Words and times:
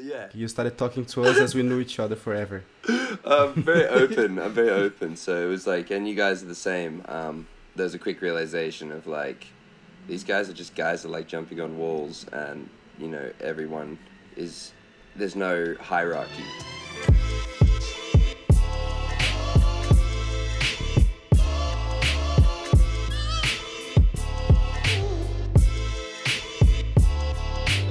Yeah. 0.00 0.28
You 0.32 0.46
started 0.46 0.78
talking 0.78 1.04
to 1.06 1.24
us 1.24 1.38
as 1.38 1.54
we 1.54 1.62
knew 1.62 1.80
each 1.80 1.98
other 1.98 2.14
forever. 2.14 2.64
I'm 3.24 3.62
very 3.62 3.86
open. 4.02 4.38
I'm 4.38 4.52
very 4.52 4.70
open. 4.70 5.16
So 5.16 5.44
it 5.44 5.48
was 5.48 5.66
like, 5.66 5.90
and 5.90 6.08
you 6.08 6.14
guys 6.14 6.42
are 6.42 6.46
the 6.46 6.54
same. 6.54 7.02
Um, 7.08 7.48
there's 7.74 7.94
a 7.94 7.98
quick 7.98 8.20
realization 8.20 8.92
of 8.92 9.06
like, 9.06 9.46
these 10.06 10.24
guys 10.24 10.48
are 10.48 10.52
just 10.52 10.74
guys 10.74 11.02
that 11.02 11.08
like 11.08 11.26
jumping 11.26 11.60
on 11.60 11.76
walls, 11.76 12.26
and 12.32 12.68
you 12.98 13.08
know, 13.08 13.30
everyone 13.40 13.98
is. 14.36 14.72
There's 15.16 15.34
no 15.34 15.74
hierarchy. 15.80 16.44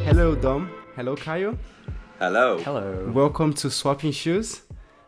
Hello, 0.06 0.36
Dom. 0.36 0.72
Hello, 0.96 1.16
Caio. 1.16 1.58
Hello. 2.20 2.58
Hello. 2.60 3.12
Welcome 3.14 3.54
to 3.56 3.70
Swapping 3.70 4.12
Shoes. 4.12 4.62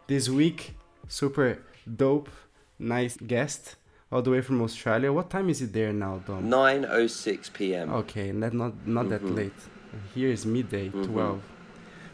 This 0.08 0.30
week, 0.30 0.76
super 1.08 1.59
dope, 1.95 2.30
nice 2.77 3.17
guest 3.17 3.76
all 4.12 4.22
the 4.22 4.30
way 4.31 4.41
from 4.41 4.62
Australia. 4.62 5.12
What 5.12 5.30
time 5.30 5.50
is 5.50 5.62
it 5.62 5.73
there 5.73 5.91
now, 5.94 6.20
Dom? 6.26 6.50
9:06 6.50 7.50
p.m. 7.53 7.91
Okay, 7.94 8.31
not 8.31 8.53
not 8.53 8.73
not 8.88 9.09
that 9.09 9.23
Mhm. 9.23 9.36
late. 9.36 9.59
Here 10.14 10.30
is 10.31 10.45
midday, 10.45 10.90
Mhm. 10.90 11.05
12. 11.05 11.41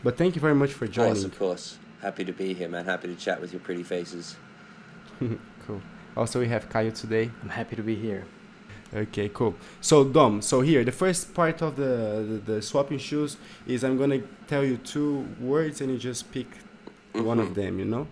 But 0.03 0.17
thank 0.17 0.35
you 0.35 0.41
very 0.41 0.55
much 0.55 0.71
for 0.73 0.87
joining. 0.87 1.11
Of 1.11 1.17
course, 1.17 1.25
of 1.33 1.39
course. 1.39 1.77
Happy 2.01 2.23
to 2.25 2.31
be 2.33 2.53
here, 2.53 2.69
man. 2.69 2.85
Happy 2.85 3.07
to 3.07 3.15
chat 3.15 3.41
with 3.41 3.51
your 3.51 3.61
pretty 3.61 3.83
faces. 3.83 4.35
cool. 5.67 5.81
Also, 6.15 6.39
we 6.39 6.47
have 6.47 6.69
Caio 6.69 6.91
today. 6.91 7.31
I'm 7.43 7.49
happy 7.49 7.75
to 7.75 7.83
be 7.83 7.95
here. 7.95 8.23
Okay, 8.93 9.29
cool. 9.33 9.55
So 9.81 10.03
Dom, 10.05 10.41
so 10.41 10.61
here 10.61 10.83
the 10.83 10.91
first 10.91 11.33
part 11.33 11.61
of 11.61 11.75
the, 11.75 12.41
the 12.45 12.53
the 12.53 12.61
swapping 12.61 12.99
shoes 12.99 13.37
is 13.67 13.83
I'm 13.83 13.97
gonna 13.97 14.21
tell 14.47 14.63
you 14.63 14.77
two 14.77 15.27
words 15.39 15.81
and 15.81 15.91
you 15.91 15.97
just 15.97 16.31
pick 16.31 16.47
one 17.13 17.39
of 17.39 17.49
Mhm. 17.49 17.55
them. 17.55 17.79
You 17.79 17.85
know, 17.85 18.07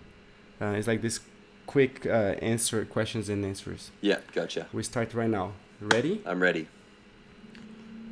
uh, 0.60 0.74
it's 0.78 0.86
like 0.88 1.00
this 1.00 1.20
quick 1.66 2.04
uh, 2.06 2.34
answer 2.42 2.84
questions 2.84 3.28
and 3.28 3.44
answers. 3.44 3.90
Yeah, 4.02 4.18
gotcha. 4.34 4.66
We 4.72 4.82
start 4.82 5.14
right 5.14 5.30
now. 5.30 5.52
Ready? 5.80 6.20
I'm 6.26 6.40
ready. 6.42 6.66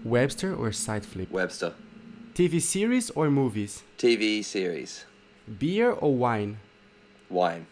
Webster 0.05 0.55
or 0.55 0.73
side 0.73 1.05
flip? 1.05 1.31
Webster. 1.31 1.75
TV 2.35 2.61
series 2.61 3.11
or 3.11 3.31
movies? 3.31 3.83
TV 3.99 4.43
series. 4.43 5.05
Beer 5.59 5.91
or 5.91 6.15
wine? 6.15 6.59
Wine. 7.29 7.67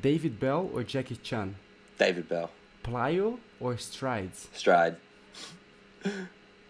David 0.00 0.38
Belle 0.38 0.70
or 0.72 0.82
Jackie 0.84 1.16
Chan? 1.16 1.56
David 1.98 2.28
Belle. 2.28 2.50
Plyo 2.82 3.38
or 3.60 3.76
Strides? 3.76 4.48
Stride. 4.52 4.96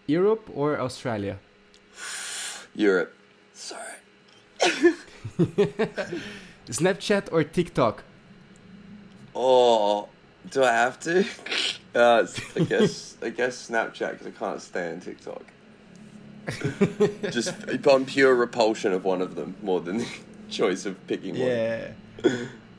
Europe 0.07 0.49
or 0.53 0.79
Australia? 0.79 1.39
Europe. 2.75 3.13
Sorry. 3.53 3.97
Snapchat 6.67 7.29
or 7.31 7.43
TikTok? 7.43 8.03
Oh, 9.35 10.09
do 10.49 10.63
I 10.63 10.71
have 10.71 10.99
to? 11.01 11.25
Uh, 11.95 12.25
I 12.55 12.59
guess 12.61 13.17
I 13.21 13.29
guess 13.29 13.69
Snapchat 13.69 14.13
because 14.13 14.25
I 14.25 14.31
can't 14.31 14.59
stand 14.59 15.03
TikTok. 15.03 15.43
Just 17.31 17.53
on 17.85 18.05
pure 18.05 18.33
repulsion 18.33 18.93
of 18.93 19.05
one 19.05 19.21
of 19.21 19.35
them 19.35 19.55
more 19.61 19.79
than 19.79 19.99
the 19.99 20.07
choice 20.49 20.87
of 20.87 20.95
picking 21.05 21.37
one. 21.37 21.47
Yeah. 21.47 21.91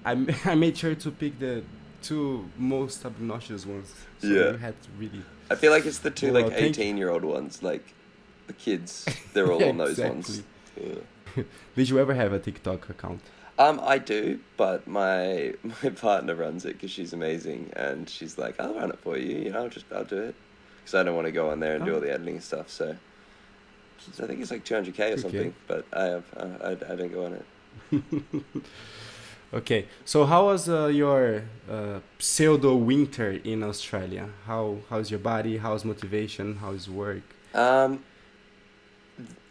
I 0.04 0.26
I 0.46 0.56
made 0.56 0.76
sure 0.76 0.96
to 0.96 1.10
pick 1.12 1.38
the 1.38 1.62
two 2.04 2.48
most 2.58 3.04
obnoxious 3.06 3.64
ones. 3.66 3.92
So 4.20 4.26
Yeah. 4.28 4.50
you 4.52 4.56
had 4.58 4.74
to 4.84 4.88
really. 4.98 5.22
I 5.50 5.54
feel 5.56 5.72
like 5.76 5.86
it's 5.86 5.98
the 6.08 6.10
two 6.10 6.32
Well, 6.32 6.42
like 6.44 6.52
eighteen 6.64 6.96
year 6.96 7.10
old 7.10 7.24
ones, 7.24 7.62
like 7.62 7.84
the 8.46 8.52
kids. 8.52 9.06
They're 9.32 9.50
all 9.52 9.64
on 9.64 9.76
those 9.78 9.98
ones. 9.98 10.42
Yeah. 10.80 11.42
Did 11.76 11.88
you 11.90 11.98
ever 11.98 12.14
have 12.14 12.32
a 12.32 12.38
TikTok 12.38 12.88
account? 12.90 13.20
Um, 13.58 13.80
I 13.82 13.98
do, 13.98 14.40
but 14.56 14.86
my 14.86 15.54
my 15.82 15.90
partner 15.90 16.34
runs 16.34 16.64
it 16.64 16.74
because 16.74 16.90
she's 16.90 17.12
amazing, 17.12 17.70
and 17.76 18.08
she's 18.08 18.36
like, 18.38 18.54
"I'll 18.60 18.74
run 18.74 18.90
it 18.90 18.98
for 18.98 19.16
you. 19.16 19.36
You 19.44 19.50
know, 19.52 19.62
I'll 19.62 19.68
just 19.78 19.86
I'll 19.92 20.04
do 20.16 20.20
it," 20.30 20.34
because 20.80 20.94
I 20.94 21.02
don't 21.04 21.14
want 21.14 21.26
to 21.26 21.32
go 21.32 21.50
on 21.50 21.60
there 21.60 21.74
and 21.76 21.84
do 21.84 21.92
Oh. 21.92 21.94
all 21.96 22.00
the 22.00 22.12
editing 22.12 22.40
stuff. 22.40 22.68
So, 22.70 22.96
so 24.12 24.24
I 24.24 24.26
think 24.26 24.40
it's 24.40 24.50
like 24.50 24.64
two 24.64 24.74
hundred 24.74 24.94
k 24.94 25.12
or 25.12 25.18
something, 25.18 25.54
but 25.68 25.84
I 25.92 26.04
have 26.14 26.24
uh, 26.36 26.48
I, 26.68 26.70
I 26.92 26.96
don't 26.96 27.12
go 27.12 27.26
on 27.26 27.32
it. 27.34 28.02
Okay, 29.52 29.86
so 30.04 30.24
how 30.24 30.46
was 30.46 30.68
uh, 30.68 30.86
your 30.86 31.44
uh, 31.70 32.00
pseudo 32.18 32.74
winter 32.74 33.30
in 33.44 33.62
Australia? 33.62 34.30
How 34.46 34.78
how's 34.90 35.10
your 35.10 35.20
body? 35.20 35.58
How's 35.58 35.84
motivation? 35.84 36.56
How's 36.56 36.88
work? 36.88 37.22
Um, 37.54 38.02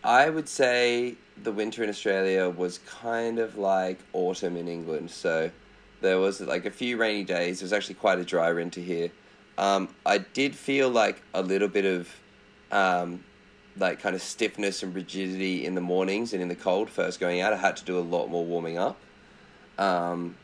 I 0.03 0.29
would 0.29 0.49
say 0.49 1.15
the 1.41 1.51
winter 1.51 1.83
in 1.83 1.89
Australia 1.89 2.49
was 2.49 2.79
kind 2.79 3.39
of 3.39 3.57
like 3.57 3.99
autumn 4.11 4.57
in 4.57 4.67
England. 4.67 5.09
So 5.09 5.51
there 6.01 6.19
was 6.19 6.41
like 6.41 6.65
a 6.65 6.71
few 6.71 6.97
rainy 6.97 7.23
days. 7.23 7.61
It 7.61 7.65
was 7.65 7.73
actually 7.73 7.95
quite 7.95 8.19
a 8.19 8.25
dry 8.25 8.51
winter 8.51 8.81
here. 8.81 9.09
Um, 9.57 9.87
I 10.05 10.17
did 10.17 10.55
feel 10.55 10.89
like 10.89 11.21
a 11.33 11.41
little 11.41 11.69
bit 11.69 11.85
of 11.85 12.09
um, 12.71 13.23
like 13.77 14.01
kind 14.01 14.15
of 14.15 14.21
stiffness 14.21 14.83
and 14.83 14.93
rigidity 14.93 15.65
in 15.65 15.75
the 15.75 15.81
mornings 15.81 16.33
and 16.33 16.41
in 16.41 16.49
the 16.49 16.55
cold 16.55 16.89
first 16.89 17.19
going 17.19 17.41
out. 17.41 17.53
I 17.53 17.57
had 17.57 17.77
to 17.77 17.85
do 17.85 17.97
a 17.97 18.01
lot 18.01 18.27
more 18.27 18.45
warming 18.45 18.77
up, 18.77 18.97
um, 19.77 20.35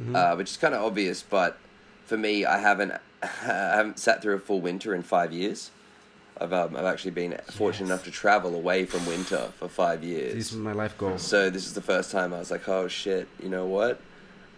Mhm. 0.00 0.14
uh, 0.14 0.36
which 0.36 0.50
is 0.50 0.56
kind 0.56 0.74
of 0.74 0.82
obvious. 0.82 1.22
But 1.22 1.56
for 2.06 2.16
me, 2.16 2.44
I 2.44 2.58
haven't 2.58 2.92
I 3.22 3.26
haven't 3.76 3.98
sat 3.98 4.22
through 4.22 4.34
a 4.36 4.38
full 4.40 4.60
winter 4.60 4.94
in 4.94 5.02
five 5.02 5.32
years. 5.32 5.70
I've 6.38 6.52
um, 6.52 6.76
I've 6.76 6.84
actually 6.84 7.12
been 7.12 7.38
fortunate 7.50 7.86
enough 7.86 8.04
to 8.04 8.10
travel 8.10 8.54
away 8.54 8.84
from 8.84 9.06
winter 9.06 9.52
for 9.58 9.68
five 9.68 10.02
this 10.02 10.10
years. 10.10 10.34
is 10.34 10.52
my 10.52 10.72
life 10.72 10.96
goal. 10.98 11.16
So 11.18 11.48
this 11.48 11.66
is 11.66 11.72
the 11.72 11.80
first 11.80 12.10
time 12.10 12.34
I 12.34 12.38
was 12.38 12.50
like, 12.50 12.68
oh 12.68 12.88
shit, 12.88 13.26
you 13.42 13.48
know 13.48 13.64
what? 13.64 14.00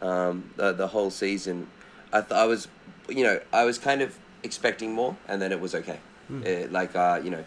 Um, 0.02 0.50
the 0.56 0.72
the 0.72 0.88
whole 0.88 1.10
season, 1.10 1.68
I 2.12 2.20
th- 2.20 2.32
I 2.32 2.44
was, 2.46 2.66
you 3.08 3.22
know, 3.22 3.40
I 3.52 3.64
was 3.64 3.78
kind 3.78 4.02
of 4.02 4.18
expecting 4.42 4.92
more, 4.92 5.16
and 5.28 5.40
then 5.40 5.52
it 5.52 5.60
was 5.60 5.74
okay. 5.74 6.00
Hmm. 6.26 6.42
It, 6.44 6.72
like 6.72 6.96
uh, 6.96 7.20
you 7.22 7.30
know, 7.30 7.44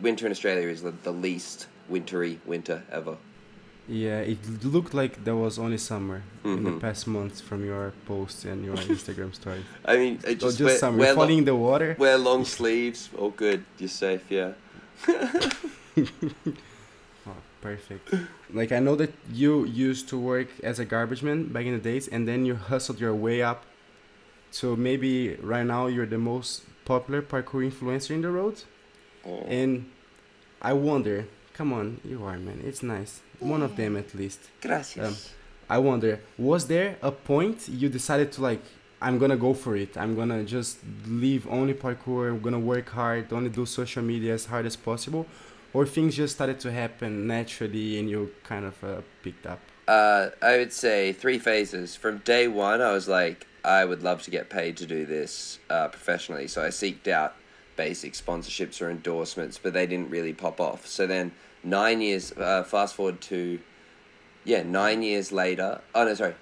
winter 0.00 0.26
in 0.26 0.32
Australia 0.32 0.68
is 0.68 0.82
the, 0.82 0.92
the 1.02 1.12
least 1.12 1.66
wintry 1.88 2.40
winter 2.46 2.84
ever. 2.90 3.16
Yeah, 3.88 4.20
it 4.20 4.38
looked 4.64 4.94
like 4.94 5.24
there 5.24 5.34
was 5.34 5.58
only 5.58 5.76
summer 5.78 6.22
in 6.44 6.62
the 6.64 6.70
Mhm. 6.70 6.80
past 6.80 7.06
months 7.06 7.40
from 7.40 7.64
your 7.64 7.92
posts 8.06 8.44
and 8.44 8.64
your 8.64 8.76
Instagram 8.94 9.34
stories. 9.34 9.64
I 9.84 9.96
mean, 9.96 10.20
So 10.20 10.34
just, 10.34 10.58
just 10.58 10.60
wear, 10.60 10.78
summer, 10.78 10.98
wear, 10.98 11.14
falling 11.14 11.30
lo- 11.30 11.38
in 11.38 11.44
the 11.44 11.56
water. 11.56 11.96
wear 11.98 12.16
long 12.16 12.44
sleeves, 12.58 13.10
Oh, 13.18 13.30
good, 13.30 13.64
you're 13.78 13.88
safe, 13.88 14.22
yeah. 14.30 14.52
Oh, 17.26 17.36
perfect. 17.60 18.14
like 18.52 18.72
I 18.72 18.78
know 18.80 18.96
that 18.96 19.12
you 19.32 19.64
used 19.64 20.08
to 20.08 20.18
work 20.18 20.48
as 20.62 20.78
a 20.78 20.84
garbage 20.84 21.22
man 21.22 21.44
back 21.52 21.66
in 21.66 21.72
the 21.72 21.78
days, 21.78 22.08
and 22.08 22.26
then 22.26 22.44
you 22.46 22.54
hustled 22.56 22.98
your 23.00 23.14
way 23.14 23.42
up. 23.42 23.64
So 24.50 24.76
maybe 24.76 25.36
right 25.40 25.64
now 25.66 25.86
you're 25.86 26.06
the 26.06 26.18
most 26.18 26.62
popular 26.84 27.22
parkour 27.22 27.62
influencer 27.70 28.10
in 28.10 28.22
the 28.22 28.30
road. 28.30 28.62
Oh. 29.24 29.44
And 29.46 29.86
I 30.60 30.72
wonder, 30.72 31.26
come 31.54 31.72
on, 31.72 32.00
you 32.04 32.24
are 32.24 32.38
man, 32.38 32.62
it's 32.64 32.82
nice. 32.82 33.20
One 33.40 33.62
of 33.62 33.76
them 33.76 33.96
at 33.96 34.14
least. 34.14 34.40
Gracias. 34.60 35.06
Um, 35.06 35.16
I 35.68 35.78
wonder, 35.78 36.20
was 36.36 36.66
there 36.66 36.96
a 37.02 37.10
point 37.10 37.68
you 37.68 37.88
decided 37.88 38.32
to 38.32 38.42
like, 38.42 38.62
I'm 39.00 39.18
gonna 39.18 39.36
go 39.36 39.54
for 39.54 39.76
it. 39.76 39.96
I'm 39.96 40.14
gonna 40.14 40.44
just 40.44 40.78
leave 41.06 41.46
only 41.48 41.74
parkour. 41.74 42.28
I'm 42.28 42.40
gonna 42.40 42.58
work 42.58 42.90
hard, 42.90 43.32
only 43.32 43.50
do 43.50 43.66
social 43.66 44.02
media 44.02 44.34
as 44.34 44.46
hard 44.46 44.66
as 44.66 44.76
possible, 44.76 45.26
or 45.72 45.86
things 45.86 46.14
just 46.14 46.34
started 46.34 46.60
to 46.60 46.70
happen 46.70 47.26
naturally 47.26 47.98
and 47.98 48.08
you 48.08 48.30
kind 48.44 48.64
of 48.64 48.84
uh, 48.84 49.00
picked 49.22 49.46
up. 49.46 49.60
Uh, 49.88 50.30
I 50.40 50.58
would 50.58 50.72
say 50.72 51.12
three 51.12 51.38
phases. 51.38 51.96
From 51.96 52.18
day 52.18 52.46
one, 52.48 52.80
I 52.80 52.92
was 52.92 53.08
like, 53.08 53.46
I 53.64 53.84
would 53.84 54.02
love 54.02 54.22
to 54.22 54.30
get 54.30 54.50
paid 54.50 54.76
to 54.78 54.86
do 54.86 55.04
this 55.04 55.58
uh, 55.70 55.88
professionally. 55.88 56.46
So 56.48 56.64
I 56.64 56.68
seeked 56.68 57.08
out 57.08 57.34
basic 57.82 58.12
sponsorships 58.12 58.80
or 58.80 58.88
endorsements, 58.88 59.58
but 59.58 59.72
they 59.72 59.88
didn't 59.88 60.08
really 60.08 60.32
pop 60.32 60.60
off. 60.60 60.86
So 60.86 61.04
then, 61.04 61.32
nine 61.64 62.00
years, 62.00 62.30
uh, 62.30 62.62
fast 62.62 62.94
forward 62.94 63.20
to, 63.22 63.58
yeah, 64.44 64.62
nine 64.62 65.02
years 65.02 65.32
later. 65.32 65.80
Oh, 65.92 66.04
no, 66.04 66.14
sorry, 66.14 66.36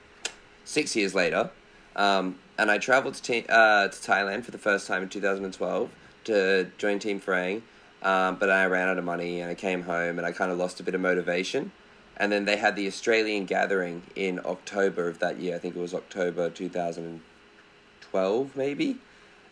six 0.67 0.95
years 0.95 1.15
later. 1.15 1.49
Um, 1.97 2.39
and 2.59 2.71
I 2.71 2.77
traveled 2.77 3.15
to, 3.15 3.23
te- 3.23 3.47
uh, 3.49 3.89
to 3.89 4.11
Thailand 4.11 4.45
for 4.45 4.51
the 4.51 4.59
first 4.59 4.87
time 4.87 5.03
in 5.03 5.09
2012 5.09 5.91
to 6.25 6.71
join 6.77 6.99
Team 6.99 7.19
Farang. 7.19 7.63
Um, 8.03 8.37
but 8.37 8.51
I 8.51 8.67
ran 8.67 8.89
out 8.89 8.99
of 8.99 9.05
money 9.05 9.41
and 9.41 9.51
I 9.51 9.55
came 9.55 9.85
home 9.85 10.19
and 10.19 10.27
I 10.27 10.33
kind 10.33 10.53
of 10.53 10.59
lost 10.59 10.79
a 10.79 10.83
bit 10.83 10.95
of 10.95 11.01
motivation. 11.01 11.73
And 12.19 12.31
then 12.31 12.45
they 12.45 12.59
had 12.59 12.77
the 12.77 12.87
Australian 12.87 13.47
gathering 13.47 14.03
in 14.15 14.41
October 14.45 15.09
of 15.09 15.21
that 15.21 15.41
year. 15.41 15.57
I 15.57 15.59
think 15.59 15.75
it 15.75 15.81
was 15.81 15.95
October 15.95 16.51
2012, 16.51 18.57
maybe. 18.57 18.99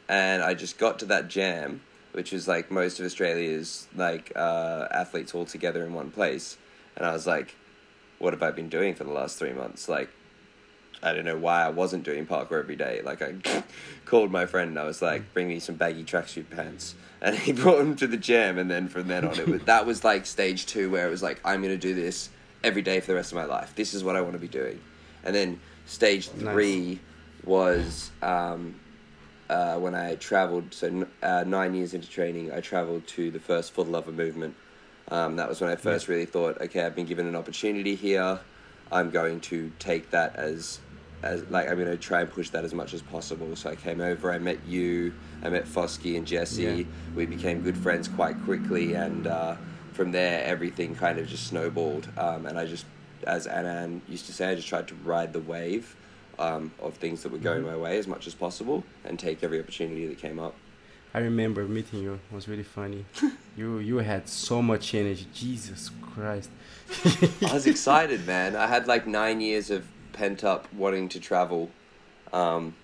And 0.09 0.43
I 0.43 0.55
just 0.55 0.79
got 0.79 0.99
to 1.01 1.07
that 1.07 1.29
jam, 1.29 1.83
which 2.13 2.33
was 2.33 2.49
like 2.49 2.71
most 2.71 2.99
of 2.99 3.07
Australia's 3.07 3.87
like 3.95 4.33
uh, 4.35 4.89
athletes 4.91 5.35
all 5.35 5.45
together 5.45 5.85
in 5.85 5.93
one 5.93 6.11
place. 6.11 6.57
And 6.97 7.07
I 7.07 7.13
was 7.13 7.27
like, 7.27 7.55
what 8.19 8.33
have 8.33 8.43
I 8.43 8.51
been 8.51 8.69
doing 8.69 8.95
for 8.95 9.05
the 9.05 9.13
last 9.13 9.39
three 9.39 9.53
months? 9.53 9.89
Like, 9.89 10.09
I 11.03 11.13
don't 11.13 11.25
know 11.25 11.37
why 11.37 11.65
I 11.65 11.69
wasn't 11.69 12.03
doing 12.05 12.27
parkour 12.27 12.59
every 12.59 12.75
day. 12.75 13.01
Like 13.05 13.23
I 13.23 13.35
called 14.05 14.33
my 14.33 14.47
friend 14.47 14.71
and 14.71 14.79
I 14.79 14.85
was 14.85 15.01
like, 15.01 15.33
"Bring 15.33 15.47
me 15.49 15.61
some 15.61 15.77
baggy 15.77 16.03
tracksuit 16.03 16.51
pants," 16.51 16.97
and 17.23 17.37
he 17.37 17.53
brought 17.53 17.79
them 17.79 17.95
to 17.97 18.07
the 18.07 18.17
gym. 18.17 18.59
And 18.59 18.69
then 18.71 18.89
from 18.89 19.07
then 19.07 19.25
on, 19.25 19.39
it 19.39 19.47
was, 19.47 19.63
that 19.63 19.87
was 19.87 20.03
like 20.03 20.27
stage 20.27 20.67
two, 20.67 20.91
where 20.91 21.07
it 21.07 21.11
was 21.11 21.23
like, 21.23 21.41
"I'm 21.45 21.63
gonna 21.63 21.77
do 21.77 21.95
this 21.95 22.31
every 22.65 22.83
day 22.83 22.99
for 22.99 23.07
the 23.09 23.15
rest 23.15 23.31
of 23.31 23.37
my 23.37 23.45
life. 23.45 23.75
This 23.77 23.95
is 23.95 24.03
what 24.03 24.17
I 24.17 24.21
want 24.23 24.33
to 24.33 24.41
be 24.41 24.49
doing." 24.49 24.81
And 25.23 25.35
then 25.35 25.61
stage 25.87 26.31
Nice. 26.35 26.53
three 26.53 26.99
was 27.45 28.11
um, 28.21 28.75
uh, 29.49 29.77
when 29.79 29.95
I 29.95 30.17
traveled. 30.17 30.75
So 30.75 30.87
n- 30.87 31.07
uh, 31.23 31.45
nine 31.47 31.75
years 31.75 31.95
into 31.95 32.09
training, 32.09 32.53
I 32.53 32.61
traveled 32.61 33.07
to 33.09 33.31
the 33.31 33.41
first 33.41 33.73
For 33.73 33.85
the 33.85 33.91
Love 33.91 34.09
of 34.09 34.15
Movement. 34.15 34.55
Um, 35.11 35.37
that 35.37 35.49
was 35.49 35.61
when 35.61 35.71
I 35.71 35.77
first 35.77 36.09
really 36.09 36.27
thought, 36.27 36.61
okay, 36.61 36.83
I've 36.83 36.95
been 36.95 37.07
given 37.07 37.27
an 37.27 37.35
opportunity 37.37 37.95
here. 37.95 38.39
I'm 38.93 39.11
going 39.11 39.41
to 39.41 39.73
take 39.79 40.11
that 40.11 40.37
as, 40.37 40.81
as 41.23 41.43
like 41.51 41.69
I'm 41.69 41.77
going 41.77 41.91
to 41.91 41.97
try 41.97 42.21
and 42.21 42.31
push 42.31 42.51
that 42.51 42.65
as 42.65 42.75
much 42.75 42.93
as 42.93 43.01
possible. 43.01 43.57
So 43.57 43.71
I 43.71 43.77
came 43.77 44.01
over. 44.01 44.31
I 44.31 44.39
met 44.39 44.59
you. 44.67 45.15
I 45.43 45.49
met 45.49 45.65
Fosky 45.65 46.17
and 46.17 46.27
Jesse. 46.27 46.63
Yeah. 46.63 46.85
We 47.15 47.27
became 47.27 47.63
good 47.63 47.77
friends 47.77 48.09
quite 48.09 48.43
quickly, 48.45 48.95
and 48.95 49.27
uh, 49.27 49.57
from 49.93 50.13
there, 50.13 50.45
everything 50.45 50.95
kind 50.95 51.19
of 51.19 51.27
just 51.27 51.47
snowballed. 51.47 52.09
Um, 52.19 52.45
and 52.47 52.59
I 52.59 52.67
just, 52.67 52.85
as 53.27 53.47
Anan 53.47 54.03
used 54.09 54.27
to 54.27 54.33
say, 54.33 54.51
I 54.51 54.55
just 54.55 54.69
tried 54.69 54.89
to 54.89 54.95
ride 54.97 55.33
the 55.33 55.41
wave 55.41 55.97
um, 56.39 56.73
of 56.81 56.95
things 56.95 57.23
that 57.23 57.33
were 57.33 57.39
going 57.39 57.63
my 57.63 57.77
way 57.77 57.99
as 57.99 58.07
much 58.07 58.27
as 58.27 58.35
possible 58.35 58.85
and 59.05 59.19
take 59.19 59.43
every 59.43 59.59
opportunity 59.61 60.07
that 60.07 60.19
came 60.19 60.39
up. 60.39 60.55
I 61.15 61.21
remember 61.21 61.67
meeting 61.67 62.03
you. 62.03 62.15
It 62.15 62.35
was 62.35 62.49
really 62.49 62.63
funny. 62.63 63.05
you 63.57 63.79
you 63.79 63.97
had 63.99 64.29
so 64.29 64.61
much 64.63 64.95
energy. 64.95 65.27
Jesus 65.33 65.91
Christ. 66.03 66.51
I 67.49 67.53
was 67.55 67.67
excited, 67.75 68.27
man. 68.27 68.55
I 68.57 68.67
had 68.67 68.87
like 68.87 69.07
nine 69.07 69.41
years 69.41 69.71
of 69.71 69.87
pent 70.13 70.45
up 70.45 70.73
wanting 70.73 71.09
to 71.11 71.21
travel 71.21 71.71
um, 72.33 72.75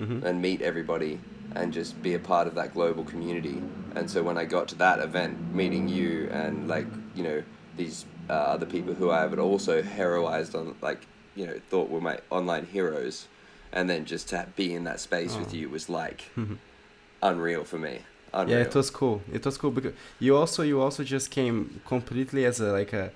Mhm. 0.00 0.22
and 0.24 0.42
meet 0.42 0.60
everybody 0.60 1.18
and 1.54 1.72
just 1.72 2.02
be 2.02 2.12
a 2.14 2.18
part 2.18 2.46
of 2.46 2.54
that 2.54 2.74
global 2.74 3.02
community. 3.04 3.62
And 3.94 4.10
so 4.10 4.22
when 4.22 4.36
I 4.36 4.44
got 4.44 4.68
to 4.68 4.74
that 4.76 4.98
event, 4.98 5.54
meeting 5.54 5.88
you 5.88 6.28
and 6.30 6.68
like, 6.68 6.86
you 7.14 7.22
know, 7.22 7.42
these 7.78 8.04
uh, 8.28 8.32
other 8.32 8.66
people 8.66 8.92
who 8.94 9.10
I 9.10 9.20
had 9.22 9.38
also 9.38 9.82
heroized 9.82 10.54
on, 10.54 10.74
like, 10.82 11.06
you 11.36 11.46
know, 11.46 11.60
thought 11.70 11.88
were 11.90 12.00
my 12.00 12.18
online 12.30 12.66
heroes. 12.66 13.28
And 13.72 13.90
then 13.90 14.04
just 14.06 14.28
to 14.30 14.46
be 14.56 14.74
in 14.74 14.84
that 14.84 15.00
space 15.00 15.36
with 15.36 15.52
Oh. 15.52 15.56
you 15.56 15.68
was 15.68 15.88
like 15.88 16.30
unreal 17.22 17.64
for 17.64 17.78
me. 17.78 18.00
Unreal. 18.32 18.58
Yeah, 18.58 18.64
it 18.64 18.74
was 18.74 18.90
cool. 18.90 19.22
It 19.32 19.44
was 19.44 19.56
cool 19.58 19.70
because 19.70 19.92
you 20.18 20.36
also 20.36 20.62
you 20.62 20.80
also 20.80 21.04
just 21.04 21.30
came 21.30 21.80
completely 21.86 22.44
as 22.44 22.60
a 22.60 22.72
like 22.72 22.92
a 22.92 23.10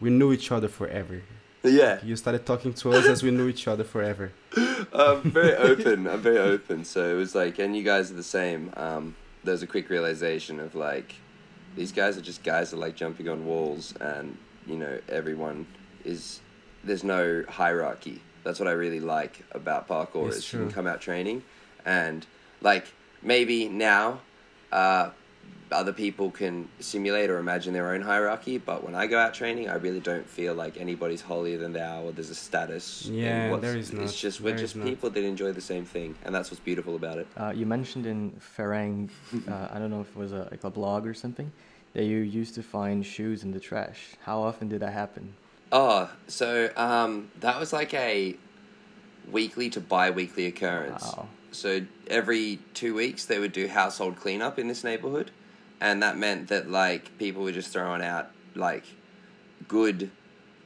we 0.00 0.10
knew 0.10 0.32
each 0.32 0.50
other 0.52 0.68
forever. 0.68 1.22
yeah. 1.62 1.98
You 2.04 2.16
started 2.16 2.44
talking 2.44 2.74
to 2.74 2.92
us 2.92 3.06
as 3.06 3.22
we 3.22 3.30
knew 3.30 3.48
each 3.48 3.68
other 3.68 3.84
forever. 3.84 4.32
I'm 4.92 5.22
very 5.30 5.54
open. 5.70 6.06
I'm 6.08 6.20
very 6.20 6.38
open. 6.38 6.84
So 6.84 7.08
it 7.08 7.14
was 7.16 7.34
like, 7.34 7.58
and 7.58 7.76
you 7.76 7.82
guys 7.84 8.10
are 8.10 8.14
the 8.14 8.22
same. 8.40 8.72
Um, 8.76 9.14
there's 9.44 9.62
a 9.62 9.66
quick 9.66 9.88
realization 9.88 10.58
of 10.60 10.74
like, 10.74 11.14
these 11.76 11.92
guys 11.92 12.18
are 12.18 12.20
just 12.20 12.42
guys 12.42 12.70
that 12.72 12.78
like 12.78 12.96
jumping 12.96 13.28
on 13.28 13.46
walls, 13.46 13.94
and 14.00 14.36
you 14.66 14.76
know, 14.76 14.98
everyone 15.08 15.66
is. 16.04 16.40
There's 16.84 17.04
no 17.04 17.44
hierarchy. 17.48 18.20
That's 18.44 18.58
what 18.58 18.68
I 18.68 18.72
really 18.72 19.00
like 19.00 19.44
about 19.52 19.88
parkour. 19.88 20.28
It's 20.28 20.38
is 20.38 20.52
you 20.52 20.58
can 20.60 20.70
come 20.70 20.86
out 20.86 21.00
training, 21.00 21.42
and 21.84 22.26
like 22.60 22.92
maybe 23.22 23.68
now, 23.68 24.20
uh, 24.72 25.10
other 25.70 25.92
people 25.92 26.30
can 26.30 26.68
simulate 26.80 27.30
or 27.30 27.38
imagine 27.38 27.72
their 27.72 27.94
own 27.94 28.02
hierarchy. 28.02 28.58
But 28.58 28.84
when 28.84 28.94
I 28.94 29.06
go 29.06 29.18
out 29.18 29.32
training, 29.32 29.68
I 29.68 29.74
really 29.76 30.00
don't 30.00 30.28
feel 30.28 30.54
like 30.54 30.76
anybody's 30.76 31.20
holier 31.22 31.56
than 31.56 31.72
thou 31.72 32.02
or 32.02 32.12
there's 32.12 32.30
a 32.30 32.34
status. 32.34 33.06
Yeah, 33.06 33.56
there 33.56 33.76
is 33.76 33.92
not. 33.92 34.02
It's 34.04 34.18
just 34.20 34.40
we're 34.40 34.50
There 34.50 34.58
just 34.58 34.74
is 34.74 34.80
not. 34.80 34.88
people 34.88 35.10
that 35.10 35.22
enjoy 35.24 35.52
the 35.52 35.60
same 35.60 35.84
thing, 35.84 36.16
and 36.24 36.34
that's 36.34 36.50
what's 36.50 36.60
beautiful 36.60 36.96
about 36.96 37.18
it. 37.18 37.26
Uh, 37.36 37.52
you 37.54 37.64
mentioned 37.64 38.06
in 38.06 38.32
Farang, 38.56 39.08
uh, 39.48 39.68
I 39.70 39.78
don't 39.78 39.90
know 39.90 40.00
if 40.00 40.08
it 40.08 40.16
was 40.16 40.32
a, 40.32 40.48
like 40.50 40.64
a 40.64 40.70
blog 40.70 41.06
or 41.06 41.14
something, 41.14 41.50
that 41.94 42.04
you 42.04 42.18
used 42.18 42.54
to 42.56 42.62
find 42.62 43.06
shoes 43.06 43.44
in 43.44 43.52
the 43.52 43.60
trash. 43.60 44.14
How 44.24 44.42
often 44.42 44.68
did 44.68 44.80
that 44.80 44.92
happen? 44.92 45.34
Oh, 45.72 46.10
so 46.28 46.70
um, 46.76 47.30
that 47.40 47.58
was 47.58 47.72
like 47.72 47.94
a 47.94 48.36
weekly 49.30 49.70
to 49.70 49.80
bi-weekly 49.80 50.44
occurrence. 50.46 51.02
Wow. 51.02 51.28
So 51.50 51.80
every 52.08 52.58
two 52.74 52.94
weeks 52.94 53.24
they 53.24 53.38
would 53.38 53.52
do 53.52 53.66
household 53.66 54.16
cleanup 54.16 54.58
in 54.58 54.68
this 54.68 54.84
neighborhood, 54.84 55.30
and 55.80 56.02
that 56.02 56.18
meant 56.18 56.48
that 56.48 56.70
like 56.70 57.16
people 57.18 57.42
were 57.42 57.52
just 57.52 57.72
throwing 57.72 58.02
out 58.02 58.30
like 58.54 58.84
good 59.66 60.10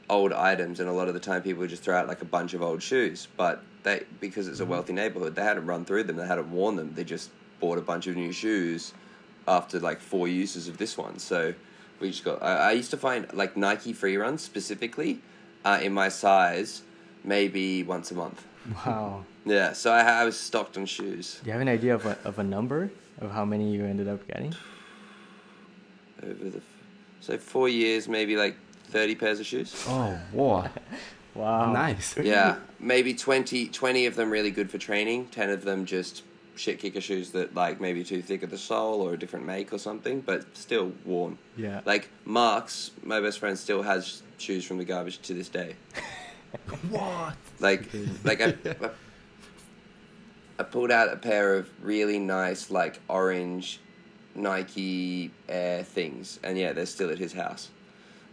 old 0.09 0.33
items, 0.33 0.81
and 0.81 0.89
a 0.89 0.93
lot 0.93 1.07
of 1.07 1.13
the 1.13 1.19
time 1.21 1.41
people 1.41 1.61
would 1.61 1.69
just 1.69 1.83
throw 1.83 1.97
out 1.97 2.07
like 2.07 2.21
a 2.21 2.25
bunch 2.25 2.53
of 2.53 2.61
old 2.61 2.83
shoes. 2.83 3.29
But 3.37 3.63
they 3.83 4.03
because 4.19 4.49
it's 4.49 4.59
a 4.59 4.65
wealthy 4.65 4.91
neighborhood, 4.91 5.35
they 5.35 5.43
hadn't 5.43 5.65
run 5.65 5.85
through 5.85 6.03
them, 6.03 6.17
they 6.17 6.27
hadn't 6.27 6.51
worn 6.51 6.75
them. 6.75 6.93
They 6.93 7.05
just 7.05 7.29
bought 7.61 7.77
a 7.77 7.81
bunch 7.81 8.07
of 8.07 8.17
new 8.17 8.33
shoes 8.33 8.93
after 9.47 9.79
like 9.79 10.01
four 10.01 10.27
uses 10.27 10.67
of 10.67 10.77
this 10.77 10.97
one. 10.97 11.17
So 11.19 11.53
we 11.99 12.09
just 12.11 12.23
got. 12.23 12.41
I, 12.41 12.69
I 12.69 12.71
used 12.73 12.91
to 12.91 12.97
find 12.97 13.31
like 13.33 13.57
Nike 13.57 13.93
free 13.93 14.17
runs 14.17 14.41
specifically 14.41 15.19
uh, 15.65 15.79
in 15.81 15.93
my 15.93 16.09
size, 16.09 16.81
maybe 17.23 17.83
once 17.83 18.11
a 18.11 18.15
month. 18.15 18.45
Wow. 18.85 19.23
Yeah, 19.45 19.71
so 19.73 19.91
I, 19.93 20.01
I 20.01 20.25
was 20.25 20.37
stocked 20.37 20.77
on 20.77 20.85
shoes 20.85 21.39
Do 21.41 21.47
you 21.47 21.53
have 21.53 21.61
an 21.61 21.69
idea 21.69 21.95
of 21.95 22.05
a, 22.05 22.17
of 22.25 22.37
a 22.37 22.43
number 22.43 22.91
of 23.21 23.31
how 23.31 23.45
many 23.45 23.71
you 23.71 23.85
ended 23.85 24.09
up 24.09 24.27
getting? 24.27 24.53
over 26.21 26.49
the. 26.49 26.61
So 27.21 27.37
four 27.37 27.69
years, 27.69 28.07
maybe 28.07 28.35
like 28.37 28.55
thirty 28.85 29.15
pairs 29.15 29.39
of 29.39 29.45
shoes. 29.45 29.73
Oh, 29.87 30.19
wow. 30.33 30.69
Wow. 31.35 31.71
nice. 31.71 32.17
Yeah, 32.17 32.55
maybe 32.79 33.13
20, 33.13 33.67
20 33.67 34.07
of 34.07 34.15
them 34.15 34.31
really 34.31 34.49
good 34.49 34.71
for 34.71 34.79
training. 34.79 35.27
Ten 35.27 35.51
of 35.51 35.63
them 35.63 35.85
just 35.85 36.23
shit 36.57 36.79
kicker 36.79 37.01
shoes 37.01 37.31
that 37.31 37.55
like 37.55 37.79
maybe 37.79 38.03
too 38.03 38.21
thick 38.21 38.43
at 38.43 38.49
the 38.49 38.57
sole 38.57 39.01
or 39.01 39.13
a 39.13 39.17
different 39.17 39.45
make 39.45 39.71
or 39.71 39.77
something, 39.77 40.21
but 40.21 40.57
still 40.57 40.91
worn. 41.05 41.37
Yeah. 41.55 41.81
Like 41.85 42.09
Mark's, 42.25 42.91
my 43.03 43.21
best 43.21 43.39
friend, 43.39 43.57
still 43.57 43.83
has 43.83 44.23
shoes 44.37 44.65
from 44.65 44.77
the 44.77 44.85
garbage 44.85 45.19
to 45.23 45.33
this 45.33 45.49
day. 45.49 45.75
What? 46.89 47.35
Like, 47.59 47.89
like 48.23 48.41
I, 48.41 48.55
I, 48.65 48.89
I 50.59 50.63
pulled 50.63 50.91
out 50.91 51.11
a 51.11 51.17
pair 51.17 51.55
of 51.55 51.69
really 51.83 52.19
nice, 52.19 52.71
like 52.71 52.99
orange 53.09 53.79
Nike 54.33 55.31
Air 55.49 55.83
things, 55.83 56.39
and 56.43 56.57
yeah, 56.57 56.73
they're 56.73 56.85
still 56.85 57.09
at 57.09 57.17
his 57.17 57.33
house. 57.33 57.69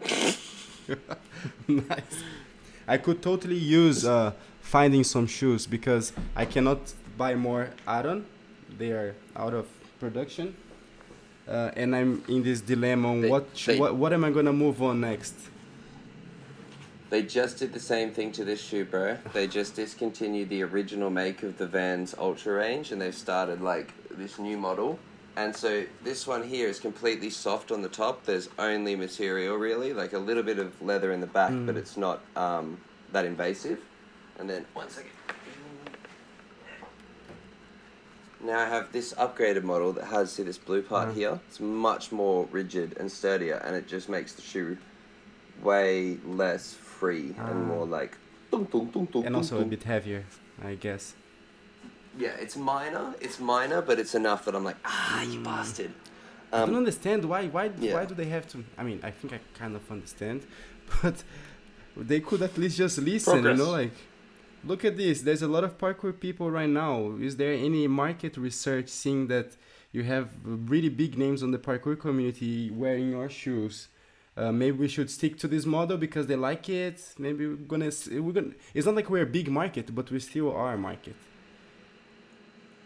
nice. 1.69 2.23
I 2.87 2.99
could 2.99 3.23
totally 3.23 3.57
use 3.57 4.05
uh, 4.05 4.33
finding 4.61 5.05
some 5.05 5.27
shoes 5.27 5.67
because 5.67 6.13
I 6.37 6.45
cannot 6.45 6.93
buy 7.17 7.35
more 7.35 7.71
Aron. 7.87 8.27
They 8.79 8.91
are 8.91 9.15
out 9.37 9.55
of 9.55 9.67
production. 10.01 10.57
Uh, 11.47 11.71
and 11.77 11.95
I'm 11.95 12.25
in 12.29 12.43
this 12.43 12.61
dilemma 12.61 13.11
on 13.11 13.21
They- 13.21 13.29
what, 13.31 13.55
they- 13.67 13.79
what 13.79 13.95
what 13.97 14.13
am 14.13 14.25
I 14.25 14.31
gonna 14.31 14.53
move 14.53 14.83
on 14.83 15.01
next? 15.01 15.35
They 17.11 17.23
just 17.23 17.59
did 17.59 17.73
the 17.73 17.81
same 17.81 18.11
thing 18.11 18.33
to 18.33 18.45
this 18.45 18.61
shoe, 18.61 18.85
bro. 18.85 19.19
They 19.33 19.47
just 19.47 19.77
discontinued 19.77 20.49
the 20.49 20.63
original 20.63 21.11
make 21.11 21.43
of 21.45 21.59
the 21.59 21.67
Vans 21.67 22.15
Ultra 22.19 22.55
range, 22.55 22.91
and 22.93 23.01
they've 23.01 23.15
started 23.15 23.61
like 23.61 23.93
this 24.11 24.39
new 24.39 24.57
model. 24.57 24.99
And 25.37 25.55
so 25.55 25.85
this 26.03 26.27
one 26.27 26.43
here 26.43 26.69
is 26.69 26.81
completely 26.81 27.29
soft 27.31 27.71
on 27.71 27.83
the 27.83 27.89
top. 27.89 28.25
There's 28.25 28.49
only 28.59 28.97
material 28.97 29.57
really, 29.57 29.93
like 29.93 30.13
a 30.13 30.19
little 30.19 30.43
bit 30.43 30.59
of 30.59 30.81
leather 30.81 31.13
in 31.13 31.21
the 31.21 31.27
back, 31.27 31.53
but 31.67 31.77
it's 31.77 31.97
not 31.97 32.21
um, 32.37 32.79
that 33.13 33.25
invasive. 33.27 33.79
And 34.39 34.49
then 34.51 34.65
one 34.75 34.89
second. 34.89 35.11
Now 38.45 38.59
I 38.61 38.67
have 38.67 38.93
this 38.93 39.15
upgraded 39.15 39.63
model 39.63 39.93
that 39.95 40.05
has 40.05 40.33
see 40.33 40.43
this 40.43 40.59
blue 40.59 40.83
part 40.83 41.09
Uh-huh. 41.09 41.19
here. 41.19 41.41
It's 41.49 41.61
much 41.61 42.13
more 42.13 42.47
rigid 42.53 42.97
and 43.01 43.11
sturdier, 43.11 43.57
and 43.65 43.75
it 43.75 43.87
just 43.89 44.09
makes 44.09 44.33
the 44.35 44.43
shoe 44.43 44.77
way 45.63 46.19
less 46.27 46.75
free 46.75 47.35
Ah. 47.39 47.47
and 47.51 47.65
more 47.67 47.87
like. 47.87 48.13
dum, 48.51 48.65
dum, 48.71 48.87
dum, 48.95 49.05
dum, 49.13 49.27
And 49.27 49.35
also 49.35 49.61
a 49.61 49.65
bit 49.65 49.83
heavier, 49.83 50.23
I 50.63 50.75
guess. 50.77 51.15
Yeah, 52.17 52.37
it's 52.45 52.57
minor. 52.57 53.15
It's 53.21 53.41
minor, 53.41 53.81
but 53.83 53.99
it's 53.99 54.15
enough 54.15 54.45
that 54.45 54.55
I'm 54.55 54.63
like, 54.71 54.77
ah, 54.85 55.23
you 55.23 55.41
bastard. 55.41 55.91
I 56.53 56.59
don't 56.61 56.69
Um, 56.69 56.77
understand 56.77 57.25
why 57.25 57.49
why 57.49 57.65
yeah. 57.81 57.95
why 57.95 58.05
do 58.11 58.15
they 58.15 58.27
have 58.37 58.47
to? 58.53 58.59
I 58.79 58.83
mean, 58.85 59.01
I 59.03 59.11
think 59.11 59.33
I 59.33 59.41
kind 59.59 59.75
of 59.75 59.83
understand, 59.91 60.39
but 61.03 61.17
they 62.11 62.21
could 62.21 62.43
at 62.43 62.57
least 62.57 62.77
just 62.79 62.99
listen, 62.99 63.43
you 63.45 63.55
know, 63.55 63.71
like. 63.81 63.97
Look 64.67 64.85
at 64.85 64.97
this. 64.97 65.21
There's 65.23 65.43
a 65.43 65.49
lot 65.49 65.65
of 65.65 65.77
parkour 65.79 66.19
people 66.19 66.51
right 66.51 66.69
now. 66.69 67.17
Is 67.21 67.37
there 67.37 67.53
any 67.53 67.87
market 67.87 68.37
research 68.39 68.89
seeing 68.89 69.27
that 69.29 69.57
you 69.93 70.05
have 70.05 70.31
really 70.45 70.89
big 70.89 71.19
names 71.19 71.43
on 71.43 71.51
the 71.51 71.59
parkour 71.59 71.99
community 71.99 72.71
wearing 72.71 73.11
your 73.11 73.29
shoes? 73.29 73.89
Uh, 74.37 74.51
maybe 74.51 74.79
we 74.79 74.89
should 74.89 75.11
stick 75.11 75.39
to 75.39 75.49
this 75.49 75.67
model 75.67 75.97
because 75.99 76.27
they 76.27 76.37
like 76.37 76.69
it. 76.69 77.15
Maybe 77.19 77.47
we're 77.47 77.57
gonna 77.57 77.91
we're 78.11 78.33
gonna. 78.33 78.55
It's 78.73 78.87
not 78.87 78.95
like 78.97 79.11
we're 79.11 79.23
a 79.23 79.27
big 79.27 79.51
market, 79.51 79.95
but 79.95 80.11
we 80.11 80.19
still 80.19 80.51
are 80.53 80.75
a 80.75 80.79
market. 80.79 81.17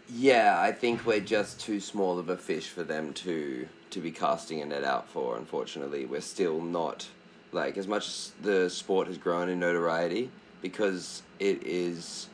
yeah, 0.08 0.60
I 0.60 0.72
think 0.72 1.06
we're 1.06 1.20
just 1.20 1.60
too 1.60 1.80
small 1.80 2.18
of 2.18 2.28
a 2.28 2.36
fish 2.36 2.68
for 2.68 2.82
them 2.82 3.12
to 3.14 3.68
to 3.90 4.00
be 4.00 4.10
casting 4.10 4.62
a 4.62 4.66
net 4.66 4.84
out 4.84 5.08
for. 5.08 5.36
Unfortunately, 5.36 6.06
we're 6.06 6.20
still 6.20 6.60
not 6.60 7.08
like 7.52 7.78
as 7.78 7.86
much 7.86 8.06
as 8.08 8.32
the 8.42 8.68
sport 8.70 9.06
has 9.08 9.18
grown 9.18 9.48
in 9.48 9.60
notoriety. 9.60 10.30
Because 10.62 11.22
it 11.38 11.62
is 11.66 12.28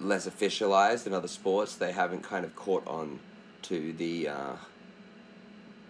less 0.00 0.26
officialized 0.28 1.04
than 1.04 1.14
other 1.14 1.28
sports, 1.28 1.76
they 1.76 1.92
haven't 1.92 2.22
kind 2.22 2.44
of 2.44 2.54
caught 2.56 2.86
on 2.86 3.18
to 3.62 3.92
the 3.94 4.28
uh, 4.28 4.52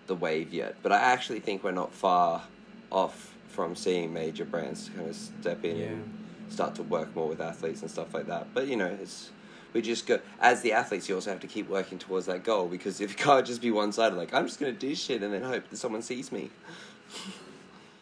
the 0.06 0.14
wave 0.14 0.52
yet. 0.52 0.76
But 0.82 0.92
I 0.92 0.98
actually 0.98 1.40
think 1.40 1.64
we're 1.64 1.70
not 1.72 1.92
far 1.92 2.42
off 2.90 3.34
from 3.48 3.74
seeing 3.76 4.12
major 4.12 4.44
brands 4.44 4.90
kind 4.94 5.08
of 5.08 5.16
step 5.16 5.64
in 5.64 5.76
Yeah. 5.76 5.86
and 5.86 6.14
start 6.48 6.74
to 6.76 6.82
work 6.82 7.14
more 7.14 7.28
with 7.28 7.40
athletes 7.40 7.82
and 7.82 7.90
stuff 7.90 8.12
like 8.14 8.26
that. 8.26 8.48
But 8.54 8.66
you 8.66 8.76
know, 8.76 8.96
it's 9.00 9.30
we 9.72 9.80
just 9.80 10.06
go 10.06 10.20
as 10.40 10.60
the 10.60 10.72
athletes. 10.72 11.08
You 11.08 11.14
also 11.14 11.30
have 11.30 11.40
to 11.40 11.46
keep 11.46 11.68
working 11.68 11.98
towards 11.98 12.26
that 12.26 12.44
goal 12.44 12.68
because 12.68 13.00
if 13.00 13.10
you 13.10 13.16
can't 13.16 13.46
just 13.46 13.62
be 13.62 13.70
one 13.70 13.92
sided, 13.92 14.16
like 14.16 14.34
I'm 14.34 14.46
just 14.46 14.60
gonna 14.60 14.72
do 14.72 14.94
shit 14.94 15.22
and 15.22 15.32
then 15.32 15.42
hope 15.42 15.68
that 15.70 15.76
someone 15.76 16.02
sees 16.02 16.30
me. 16.30 16.50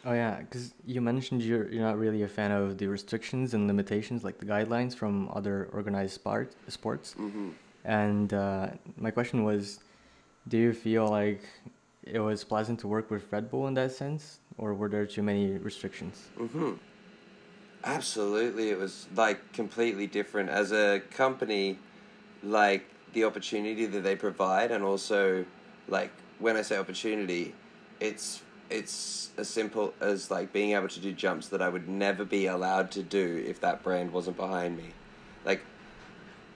Oh 0.04 0.12
yeah, 0.12 0.38
because 0.40 0.72
you 0.86 1.00
mentioned 1.00 1.42
you're 1.42 1.68
you're 1.70 1.82
not 1.82 1.98
really 1.98 2.22
a 2.22 2.28
fan 2.28 2.50
of 2.52 2.78
the 2.78 2.86
restrictions 2.86 3.52
and 3.54 3.66
limitations, 3.66 4.24
like 4.24 4.38
the 4.38 4.46
guidelines 4.46 4.94
from 4.94 5.28
other 5.34 5.68
organized 5.72 6.14
sport 6.14 6.54
sports. 6.68 7.12
hmm 7.12 7.50
And 7.84 8.32
uh, 8.32 8.68
my 8.96 9.10
question 9.10 9.44
was, 9.44 9.80
do 10.48 10.56
you 10.56 10.72
feel 10.72 11.06
like 11.08 11.42
it 12.02 12.18
was 12.20 12.44
pleasant 12.44 12.80
to 12.80 12.88
work 12.88 13.10
with 13.10 13.30
Red 13.30 13.50
Bull 13.50 13.66
in 13.68 13.74
that 13.74 13.92
sense, 13.92 14.40
or 14.58 14.74
were 14.74 14.88
there 14.88 15.06
too 15.06 15.22
many 15.22 15.58
restrictions? 15.58 16.28
hmm 16.38 16.72
Absolutely, 17.84 18.70
it 18.70 18.78
was 18.78 19.06
like 19.16 19.52
completely 19.52 20.06
different 20.06 20.50
as 20.50 20.72
a 20.72 21.00
company. 21.10 21.78
Like 22.42 22.84
the 23.12 23.24
opportunity 23.24 23.84
that 23.86 24.02
they 24.02 24.16
provide, 24.16 24.70
and 24.70 24.82
also 24.84 25.44
like 25.88 26.10
when 26.38 26.56
I 26.56 26.62
say 26.62 26.78
opportunity, 26.78 27.54
it's 28.00 28.42
it's 28.70 29.30
as 29.36 29.48
simple 29.48 29.94
as 30.00 30.30
like 30.30 30.52
being 30.52 30.72
able 30.72 30.88
to 30.88 31.00
do 31.00 31.12
jumps 31.12 31.48
that 31.48 31.60
I 31.60 31.68
would 31.68 31.88
never 31.88 32.24
be 32.24 32.46
allowed 32.46 32.90
to 32.92 33.02
do 33.02 33.44
if 33.46 33.60
that 33.60 33.82
brand 33.82 34.12
wasn't 34.12 34.36
behind 34.36 34.76
me. 34.76 34.90
Like 35.44 35.62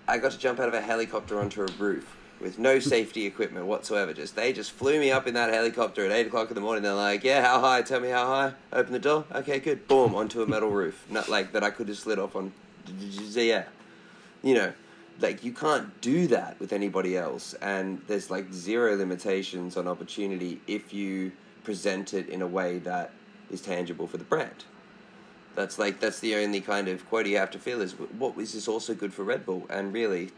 I 0.06 0.18
got 0.18 0.32
to 0.32 0.38
jump 0.38 0.60
out 0.60 0.68
of 0.68 0.74
a 0.74 0.80
helicopter 0.80 1.40
onto 1.40 1.62
a 1.62 1.66
roof 1.78 2.16
with 2.40 2.58
no 2.58 2.78
safety 2.94 3.26
equipment 3.26 3.66
whatsoever. 3.66 4.12
Just 4.12 4.36
they 4.36 4.52
just 4.52 4.72
flew 4.72 5.00
me 5.00 5.10
up 5.10 5.26
in 5.26 5.34
that 5.34 5.52
helicopter 5.52 6.04
at 6.04 6.12
eight 6.12 6.26
o'clock 6.26 6.48
in 6.48 6.54
the 6.54 6.60
morning. 6.60 6.82
They're 6.82 6.94
like, 6.94 7.24
"Yeah, 7.24 7.44
how 7.44 7.60
high? 7.60 7.82
Tell 7.82 8.00
me 8.00 8.08
how 8.08 8.26
high." 8.26 8.52
Open 8.72 8.92
the 8.92 8.98
door. 8.98 9.24
Okay, 9.34 9.58
good. 9.58 9.88
Boom, 9.88 10.14
onto 10.14 10.42
a 10.42 10.46
metal 10.46 10.70
roof. 10.70 11.04
Not 11.10 11.28
like 11.28 11.52
that. 11.52 11.64
I 11.64 11.70
could 11.70 11.88
have 11.88 11.98
slid 11.98 12.18
off 12.18 12.36
on. 12.36 12.52
Yeah, 12.86 13.64
you 14.42 14.54
know, 14.54 14.72
like 15.20 15.42
you 15.42 15.52
can't 15.52 16.00
do 16.00 16.26
that 16.28 16.60
with 16.60 16.72
anybody 16.72 17.16
else. 17.16 17.54
And 17.54 18.02
there's 18.06 18.30
like 18.30 18.52
zero 18.52 18.94
limitations 18.96 19.76
on 19.76 19.88
opportunity 19.88 20.60
if 20.66 20.92
you 20.92 21.32
present 21.64 22.14
it 22.14 22.28
in 22.28 22.42
a 22.42 22.46
way 22.46 22.78
that 22.80 23.10
is 23.50 23.60
tangible 23.60 24.06
for 24.06 24.16
the 24.18 24.24
brand. 24.24 24.64
That's 25.54 25.78
like 25.78 26.00
that's 26.00 26.20
the 26.20 26.34
only 26.36 26.60
kind 26.60 26.88
of 26.88 27.08
quote 27.08 27.26
you 27.26 27.36
have 27.38 27.50
to 27.52 27.58
feel 27.58 27.80
is 27.80 27.92
what 28.18 28.36
is 28.38 28.52
this 28.52 28.68
also 28.68 28.94
good 28.94 29.12
for 29.12 29.22
Red 29.22 29.46
Bull? 29.46 29.66
And 29.70 29.92
really, 29.92 30.30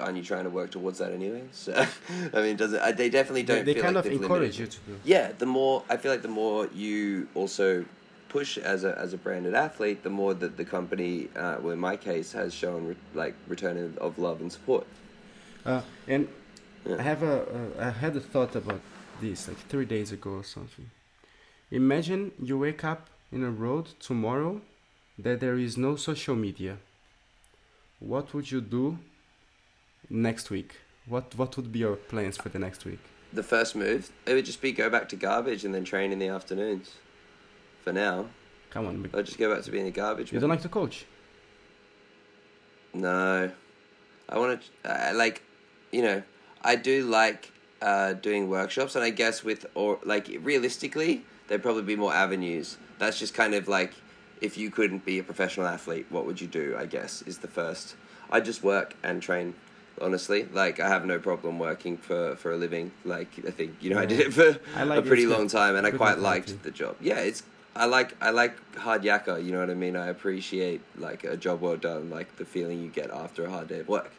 aren't 0.00 0.16
you 0.16 0.22
trying 0.22 0.44
to 0.44 0.50
work 0.50 0.70
towards 0.70 0.98
that 0.98 1.12
anyway? 1.12 1.42
So, 1.52 1.72
I 2.34 2.40
mean, 2.40 2.56
does 2.56 2.72
it? 2.72 2.80
uh, 2.80 2.92
They 2.92 3.10
definitely 3.10 3.42
don't. 3.42 3.64
they 3.66 3.74
feel 3.74 3.82
kind 3.82 3.96
like 3.96 4.06
of 4.06 4.12
encourage 4.12 4.58
limited- 4.58 4.58
you 4.58 4.66
to 4.66 4.78
do. 4.86 5.00
Yeah, 5.04 5.32
the 5.38 5.46
more 5.46 5.82
I 5.90 5.96
feel 5.98 6.10
like 6.12 6.22
the 6.22 6.28
more 6.28 6.68
you 6.74 7.28
also 7.34 7.84
push 8.30 8.56
as 8.58 8.84
a 8.84 8.98
as 8.98 9.12
a 9.12 9.18
branded 9.18 9.54
athlete, 9.54 10.02
the 10.02 10.10
more 10.10 10.32
that 10.34 10.56
the 10.56 10.64
company, 10.64 11.28
uh, 11.36 11.56
well, 11.60 11.72
in 11.72 11.78
my 11.78 11.96
case, 11.96 12.32
has 12.32 12.54
shown 12.54 12.88
re- 12.88 12.96
like 13.14 13.34
return 13.48 13.76
of- 13.76 13.98
of 13.98 14.18
love 14.18 14.40
and 14.40 14.50
support. 14.50 14.86
Uh, 15.66 15.82
and 16.08 16.26
Yeah. 16.86 16.96
I 16.98 17.02
have 17.02 17.22
a, 17.22 17.36
a 17.78 17.86
I 17.88 17.90
had 17.90 18.16
a 18.16 18.20
thought 18.20 18.54
about 18.56 18.80
this 19.20 19.48
like 19.48 19.58
three 19.68 19.84
days 19.84 20.12
ago 20.12 20.30
or 20.30 20.44
something. 20.44 20.90
Imagine 21.70 22.32
you 22.42 22.58
wake 22.58 22.84
up 22.84 23.08
in 23.32 23.42
a 23.42 23.50
road 23.50 23.86
tomorrow 24.00 24.60
that 25.18 25.40
there 25.40 25.56
is 25.58 25.76
no 25.76 25.96
social 25.96 26.34
media. 26.36 26.76
What 27.98 28.34
would 28.34 28.50
you 28.50 28.60
do 28.60 28.98
next 30.10 30.50
week? 30.50 30.76
What 31.06 31.34
what 31.36 31.56
would 31.56 31.72
be 31.72 31.80
your 31.80 31.96
plans 31.96 32.36
for 32.36 32.48
the 32.48 32.58
next 32.58 32.84
week? 32.84 33.00
The 33.32 33.42
first 33.42 33.74
move, 33.74 34.12
it 34.26 34.34
would 34.34 34.44
just 34.44 34.60
be 34.62 34.72
go 34.72 34.88
back 34.88 35.08
to 35.10 35.16
garbage 35.16 35.64
and 35.64 35.74
then 35.74 35.84
train 35.84 36.12
in 36.12 36.18
the 36.18 36.28
afternoons. 36.28 36.92
For 37.82 37.92
now, 37.92 38.26
Come 38.70 38.86
on, 38.86 39.10
I'll 39.14 39.22
just 39.22 39.38
go 39.38 39.54
back 39.54 39.64
to 39.64 39.70
being 39.70 39.86
a 39.86 39.90
garbage. 39.90 40.30
you 40.32 40.36
man. 40.36 40.40
don't 40.42 40.50
like 40.50 40.62
to 40.62 40.68
coach? 40.68 41.04
No, 42.92 43.50
I 44.28 44.38
want 44.38 44.62
to 44.84 45.10
uh, 45.10 45.12
like, 45.14 45.42
you 45.90 46.02
know, 46.02 46.22
I 46.62 46.76
do 46.76 47.04
like 47.06 47.50
uh, 47.84 48.14
doing 48.14 48.48
workshops, 48.48 48.96
and 48.96 49.04
I 49.04 49.10
guess 49.10 49.44
with 49.44 49.66
or 49.74 49.98
like 50.04 50.28
realistically, 50.40 51.22
there'd 51.46 51.62
probably 51.62 51.82
be 51.82 51.96
more 51.96 52.14
avenues. 52.14 52.78
That's 52.98 53.18
just 53.18 53.34
kind 53.34 53.54
of 53.54 53.68
like 53.68 53.92
if 54.40 54.56
you 54.56 54.70
couldn't 54.70 55.04
be 55.04 55.18
a 55.18 55.22
professional 55.22 55.66
athlete, 55.66 56.06
what 56.08 56.24
would 56.24 56.40
you 56.40 56.46
do? 56.46 56.74
I 56.78 56.86
guess 56.86 57.22
is 57.22 57.38
the 57.38 57.48
first. 57.48 57.94
I 58.30 58.40
just 58.40 58.64
work 58.64 58.96
and 59.04 59.22
train. 59.22 59.54
Honestly, 60.00 60.48
like 60.52 60.80
I 60.80 60.88
have 60.88 61.06
no 61.06 61.20
problem 61.20 61.58
working 61.58 61.98
for 61.98 62.34
for 62.36 62.52
a 62.52 62.56
living. 62.56 62.90
Like 63.04 63.28
I 63.46 63.50
think 63.50 63.76
you 63.80 63.90
know 63.90 64.00
I 64.00 64.06
did 64.06 64.18
it 64.18 64.32
for 64.32 64.58
like 64.84 64.98
a 64.98 65.02
pretty 65.02 65.26
long 65.26 65.46
time, 65.46 65.76
and 65.76 65.86
I 65.86 65.92
quite 65.92 66.18
liked 66.18 66.62
the 66.64 66.72
job. 66.72 66.96
Yeah, 67.00 67.18
it's 67.18 67.44
I 67.76 67.84
like 67.84 68.16
I 68.20 68.30
like 68.30 68.56
hard 68.76 69.02
yakka. 69.02 69.44
You 69.44 69.52
know 69.52 69.60
what 69.60 69.70
I 69.70 69.74
mean? 69.74 69.94
I 69.94 70.08
appreciate 70.08 70.80
like 70.96 71.22
a 71.22 71.36
job 71.36 71.60
well 71.60 71.76
done, 71.76 72.10
like 72.10 72.34
the 72.36 72.44
feeling 72.44 72.82
you 72.82 72.88
get 72.88 73.10
after 73.10 73.44
a 73.44 73.50
hard 73.50 73.68
day 73.68 73.80
of 73.80 73.88
work. 73.88 74.10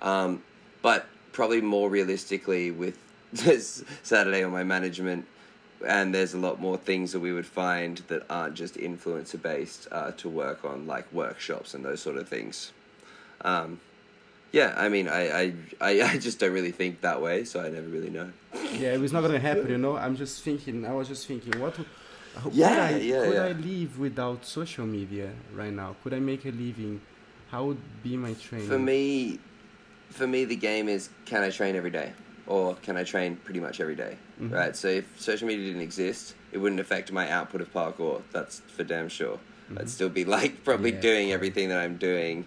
Um, 0.00 0.42
but 0.80 1.06
probably 1.32 1.60
more 1.60 1.90
realistically, 1.90 2.70
with 2.70 2.98
this 3.32 3.84
Saturday 4.02 4.44
on 4.44 4.52
my 4.52 4.64
management, 4.64 5.26
and 5.86 6.14
there's 6.14 6.34
a 6.34 6.38
lot 6.38 6.60
more 6.60 6.76
things 6.76 7.12
that 7.12 7.20
we 7.20 7.32
would 7.32 7.46
find 7.46 7.98
that 8.08 8.24
aren't 8.30 8.54
just 8.54 8.76
influencer 8.76 9.40
based 9.40 9.88
uh, 9.90 10.12
to 10.12 10.28
work 10.28 10.64
on, 10.64 10.86
like 10.86 11.10
workshops 11.12 11.74
and 11.74 11.84
those 11.84 12.00
sort 12.00 12.16
of 12.16 12.28
things. 12.28 12.72
Um, 13.40 13.80
yeah, 14.52 14.74
I 14.76 14.88
mean, 14.88 15.08
I, 15.08 15.54
I, 15.80 16.02
I, 16.02 16.18
just 16.18 16.38
don't 16.38 16.52
really 16.52 16.72
think 16.72 17.00
that 17.00 17.20
way, 17.20 17.44
so 17.44 17.60
I 17.60 17.70
never 17.70 17.88
really 17.88 18.10
know. 18.10 18.30
Yeah, 18.74 18.92
it 18.92 19.00
was 19.00 19.12
not 19.12 19.22
gonna 19.22 19.38
happen, 19.38 19.68
you 19.68 19.78
know. 19.78 19.96
I'm 19.96 20.16
just 20.16 20.42
thinking. 20.42 20.86
I 20.86 20.92
was 20.92 21.08
just 21.08 21.26
thinking, 21.26 21.58
what? 21.60 21.76
Would, 21.78 21.86
Yeah, 22.52 22.68
could 22.68 22.78
I, 22.78 22.98
yeah, 22.98 23.24
Could 23.24 23.34
yeah. 23.34 23.44
I 23.44 23.52
live 23.52 23.98
without 23.98 24.44
social 24.44 24.86
media 24.86 25.30
right 25.54 25.72
now? 25.72 25.96
Could 26.02 26.14
I 26.14 26.18
make 26.18 26.44
a 26.44 26.50
living? 26.50 27.00
How 27.50 27.64
would 27.64 28.02
be 28.02 28.16
my 28.16 28.34
training? 28.34 28.68
For 28.68 28.78
me, 28.78 29.38
for 30.12 30.26
me, 30.26 30.44
the 30.44 30.56
game 30.56 30.88
is 30.88 31.08
can 31.24 31.42
I 31.42 31.50
train 31.50 31.74
every 31.76 31.90
day, 31.90 32.12
or 32.46 32.74
can 32.76 32.96
I 32.96 33.04
train 33.04 33.36
pretty 33.36 33.60
much 33.60 33.80
every 33.80 33.96
day, 33.96 34.16
Mhm. 34.40 34.52
right? 34.52 34.76
So 34.76 34.88
if 34.88 35.04
social 35.20 35.46
media 35.48 35.66
didn't 35.66 35.82
exist, 35.82 36.34
it 36.52 36.58
wouldn't 36.58 36.80
affect 36.80 37.12
my 37.12 37.30
output 37.30 37.60
of 37.60 37.72
parkour. 37.72 38.22
That's 38.32 38.60
for 38.76 38.84
damn 38.84 39.08
sure. 39.08 39.38
I'd 39.76 39.88
still 39.88 40.08
be 40.10 40.24
like 40.24 40.64
probably 40.64 40.90
Mm-hmm. 40.92 40.96
Yeah, 40.96 41.10
doing 41.12 41.32
everything 41.32 41.68
that 41.70 41.78
I'm 41.80 41.96
doing. 41.96 42.44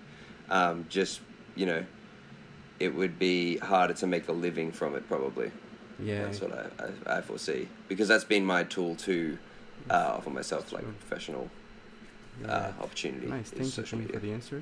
Um, 0.50 0.86
just 0.89 1.22
you 1.55 1.65
know, 1.65 1.84
it 2.79 2.93
would 2.93 3.17
be 3.17 3.57
harder 3.57 3.93
to 3.95 4.07
make 4.07 4.27
a 4.27 4.31
living 4.34 4.72
from 4.72 4.95
it 4.95 5.07
probably. 5.07 5.51
yeah, 6.00 6.24
That's 6.25 6.41
what 6.41 6.51
I, 6.53 6.65
I, 7.13 7.17
I 7.17 7.22
foresee 7.22 7.67
because 7.88 8.07
that's 8.10 8.25
been 8.25 8.45
my 8.45 8.63
tool 8.63 8.95
to 9.07 9.38
uh, 9.89 10.15
offer 10.17 10.29
myself 10.29 10.72
like 10.74 10.84
professional 11.00 11.50
yeah. 12.41 12.48
uh, 12.51 12.84
opportunity. 12.84 13.27
nice. 13.27 13.50
Thank 13.50 13.63
you, 13.63 13.69
social 13.69 14.00
Tony, 14.00 14.12
for 14.12 14.19
the 14.19 14.31
answer. 14.34 14.62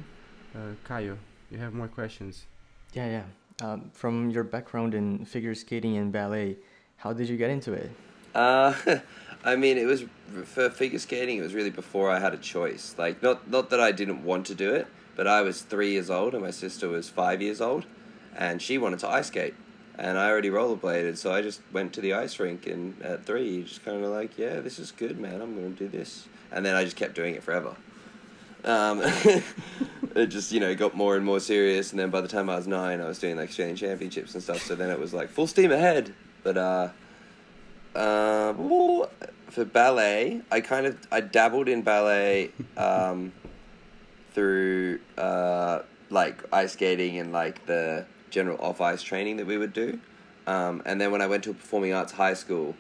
Uh, 0.56 0.60
Caio, 0.84 1.18
you 1.52 1.58
have 1.58 1.74
more 1.74 1.88
questions? 1.88 2.46
Yeah, 2.94 3.08
yeah. 3.08 3.24
Um, 3.68 3.90
from 3.94 4.30
your 4.30 4.44
background 4.44 4.94
in 4.94 5.26
figure 5.26 5.56
skating 5.56 5.98
and 5.98 6.12
ballet, 6.12 6.58
how 6.98 7.14
did 7.14 7.28
you 7.28 7.38
get 7.38 7.50
into 7.50 7.74
it? 7.74 7.92
Uh, 8.34 8.74
I 9.44 9.56
mean, 9.56 9.78
it 9.78 9.86
was 9.86 10.06
for 10.46 10.70
figure 10.70 11.00
skating. 11.00 11.38
It 11.38 11.42
was 11.42 11.54
really 11.54 11.70
before 11.70 12.10
I 12.10 12.20
had 12.20 12.34
a 12.34 12.38
choice. 12.38 12.96
Like, 12.98 13.22
not 13.22 13.50
not 13.50 13.70
that 13.72 13.80
I 13.80 13.92
didn't 13.92 14.24
want 14.24 14.46
to 14.48 14.56
do 14.56 14.74
it, 14.74 14.88
but 15.16 15.28
I 15.28 15.42
was 15.42 15.62
three 15.62 15.92
years 15.92 16.10
old 16.10 16.34
and 16.34 16.44
my 16.44 16.52
sister 16.52 16.88
was 16.88 17.10
five 17.10 17.42
years 17.42 17.62
old, 17.62 17.86
and 18.36 18.62
she 18.62 18.78
wanted 18.78 19.00
to 19.00 19.10
ice 19.10 19.28
skate, 19.28 19.56
and 19.98 20.18
I 20.18 20.30
already 20.30 20.50
rollerbladed, 20.50 21.18
so 21.18 21.34
I 21.34 21.42
just 21.42 21.62
went 21.72 21.94
to 21.94 22.02
the 22.02 22.14
ice 22.14 22.40
rink. 22.40 22.68
And 22.68 23.02
at 23.02 23.26
three, 23.26 23.64
just 23.64 23.84
kind 23.84 24.04
of 24.04 24.12
like, 24.12 24.38
yeah, 24.38 24.60
this 24.60 24.80
is 24.80 24.92
good, 24.92 25.20
man. 25.20 25.42
I'm 25.42 25.56
gonna 25.56 25.70
do 25.70 25.88
this, 25.88 26.28
and 26.52 26.66
then 26.66 26.76
I 26.76 26.84
just 26.84 26.96
kept 26.96 27.16
doing 27.16 27.36
it 27.36 27.44
forever. 27.44 27.76
Um, 28.64 29.04
it 30.16 30.28
just 30.28 30.52
you 30.52 30.60
know 30.60 30.74
got 30.76 30.96
more 30.96 31.16
and 31.16 31.26
more 31.26 31.40
serious, 31.40 31.92
and 31.92 32.00
then 32.00 32.10
by 32.10 32.22
the 32.22 32.28
time 32.28 32.50
I 32.50 32.56
was 32.56 32.68
nine, 32.68 33.02
I 33.02 33.08
was 33.08 33.20
doing 33.20 33.36
like 33.36 33.50
Australian 33.50 33.76
championships 33.76 34.34
and 34.34 34.44
stuff. 34.44 34.62
So 34.64 34.76
then 34.76 34.90
it 34.90 35.00
was 35.00 35.14
like 35.14 35.30
full 35.30 35.48
steam 35.48 35.72
ahead. 35.72 36.14
But 36.44 36.58
uh, 36.58 36.90
uh, 37.96 38.54
for 39.50 39.66
ballet, 39.66 40.42
I 40.52 40.62
kind 40.62 40.86
of 40.86 40.98
I 41.12 41.22
dabbled 41.22 41.70
in 41.70 41.82
ballet 41.82 42.52
um, 42.78 43.32
through 44.34 45.00
uh, 45.18 45.80
like 46.10 46.44
ice 46.52 46.74
skating 46.74 47.18
and 47.18 47.32
like 47.32 47.66
the 47.66 48.06
general 48.30 48.58
off 48.60 48.82
ice 48.82 49.04
training 49.04 49.38
that 49.38 49.46
we 49.46 49.58
would 49.58 49.74
do. 49.74 50.00
Um, 50.46 50.82
and 50.86 51.00
then 51.00 51.12
when 51.12 51.22
I 51.22 51.28
went 51.28 51.44
to 51.46 51.52
a 51.52 51.54
performing 51.54 51.94
arts 51.94 52.12
high 52.12 52.34
school, 52.34 52.76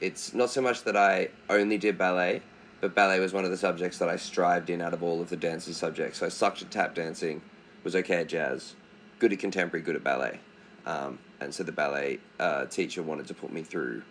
it's 0.00 0.34
not 0.34 0.50
so 0.50 0.60
much 0.60 0.82
that 0.84 0.96
I 0.96 1.28
only 1.48 1.78
did 1.78 1.96
ballet, 1.96 2.42
but 2.84 2.94
ballet 2.94 3.18
was 3.18 3.32
one 3.32 3.46
of 3.46 3.50
the 3.50 3.56
subjects 3.56 3.96
that 3.96 4.10
I 4.10 4.16
strived 4.16 4.68
in 4.68 4.82
out 4.82 4.92
of 4.92 5.02
all 5.02 5.22
of 5.22 5.30
the 5.30 5.38
dancing 5.38 5.72
subjects. 5.72 6.18
So 6.18 6.26
I 6.26 6.28
sucked 6.28 6.60
at 6.60 6.70
tap 6.70 6.94
dancing, 6.94 7.40
was 7.82 7.96
okay 7.96 8.16
at 8.16 8.28
jazz, 8.28 8.74
good 9.18 9.32
at 9.32 9.38
contemporary, 9.38 9.82
good 9.82 9.96
at 9.96 10.04
ballet. 10.04 10.38
Um, 10.84 11.18
and 11.40 11.54
so 11.54 11.62
the 11.62 11.72
ballet 11.72 12.18
uh, 12.38 12.66
teacher 12.66 13.02
wanted 13.02 13.26
to 13.28 13.32
put 13.34 13.50
me 13.50 13.62
through 13.62 14.02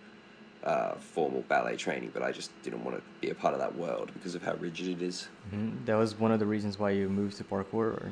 uh, 0.64 0.96
formal 0.96 1.44
ballet 1.48 1.76
training, 1.76 2.10
but 2.16 2.24
I 2.24 2.32
just 2.32 2.50
didn't 2.64 2.84
want 2.84 2.98
to 2.98 3.04
be 3.22 3.30
a 3.30 3.36
part 3.36 3.54
of 3.54 3.60
that 3.60 3.76
world 3.76 4.10
because 4.12 4.34
of 4.34 4.42
how 4.42 4.56
rigid 4.56 4.88
it 4.88 5.04
is. 5.04 5.28
Mhm. 5.54 5.86
That 5.86 5.94
was 5.96 6.18
one 6.18 6.32
of 6.32 6.40
the 6.40 6.48
reasons 6.48 6.80
why 6.80 6.90
you 6.90 7.10
moved 7.10 7.38
to 7.38 7.44
parkour, 7.44 7.76
or 7.94 8.12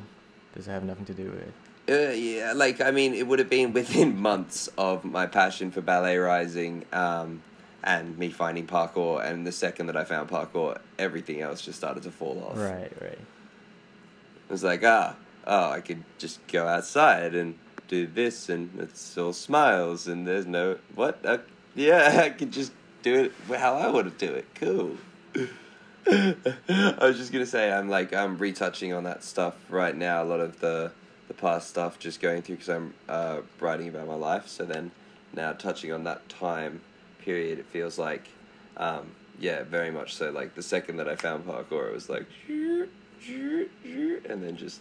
does 0.54 0.68
it 0.68 0.70
have 0.70 0.84
nothing 0.84 1.06
to 1.06 1.14
do 1.14 1.24
with 1.24 1.42
it? 1.42 1.52
Uh, 1.90 2.12
yeah, 2.12 2.52
like 2.54 2.80
I 2.80 2.92
mean, 2.92 3.14
it 3.14 3.26
would 3.26 3.40
have 3.40 3.50
been 3.50 3.72
within 3.72 4.16
months 4.30 4.68
of 4.78 5.02
my 5.02 5.26
passion 5.26 5.72
for 5.72 5.80
ballet 5.80 6.18
rising, 6.18 6.84
um, 6.92 7.42
and 7.84 8.16
me 8.18 8.30
finding 8.30 8.66
parkour. 8.66 9.24
And 9.24 9.46
the 9.46 9.52
second 9.52 9.86
that 9.86 9.96
I 9.96 10.04
found 10.04 10.28
parkour, 10.28 10.78
everything 10.98 11.40
else 11.40 11.62
just 11.62 11.78
started 11.78 12.02
to 12.04 12.10
fall 12.10 12.42
off. 12.48 12.56
Right, 12.56 12.92
right. 13.00 13.12
It 13.12 14.50
was 14.50 14.62
like, 14.62 14.82
ah, 14.84 15.16
oh, 15.46 15.70
I 15.70 15.80
could 15.80 16.04
just 16.18 16.46
go 16.46 16.66
outside 16.66 17.34
and 17.34 17.58
do 17.88 18.06
this, 18.06 18.48
and 18.48 18.70
it's 18.80 19.16
all 19.18 19.32
smiles, 19.32 20.06
and 20.06 20.26
there's 20.26 20.46
no 20.46 20.78
what? 20.94 21.24
Uh, 21.24 21.38
yeah, 21.74 22.20
I 22.24 22.30
could 22.30 22.52
just 22.52 22.72
do 23.02 23.24
it 23.24 23.56
how 23.56 23.76
I 23.76 23.88
want 23.88 24.18
to 24.18 24.26
do 24.26 24.32
it. 24.32 24.46
Cool. 24.54 24.96
I 26.06 26.96
was 27.00 27.16
just 27.16 27.32
gonna 27.32 27.46
say 27.46 27.70
I'm 27.70 27.88
like 27.88 28.12
I'm 28.12 28.36
retouching 28.36 28.92
on 28.92 29.04
that 29.04 29.22
stuff 29.22 29.54
right 29.68 29.96
now. 29.96 30.22
A 30.22 30.24
lot 30.24 30.40
of 30.40 30.60
the 30.60 30.92
the 31.28 31.34
past 31.34 31.68
stuff 31.68 31.98
just 31.98 32.20
going 32.20 32.42
through 32.42 32.56
because 32.56 32.68
I'm 32.68 32.94
uh, 33.08 33.40
writing 33.60 33.88
about 33.88 34.08
my 34.08 34.14
life. 34.14 34.48
So 34.48 34.64
then 34.64 34.90
now 35.32 35.52
touching 35.52 35.92
on 35.92 36.04
that 36.04 36.28
time 36.28 36.80
period, 37.24 37.58
it 37.58 37.66
feels 37.66 37.98
like 37.98 38.28
um, 38.76 39.06
yeah, 39.38 39.62
very 39.64 39.90
much 39.90 40.14
so. 40.14 40.30
Like 40.30 40.54
the 40.54 40.62
second 40.62 40.96
that 40.98 41.08
I 41.08 41.16
found 41.16 41.46
parkour, 41.46 41.88
it 41.88 41.94
was 41.94 42.08
like 42.08 42.26
and 44.28 44.42
then 44.42 44.56
just 44.56 44.80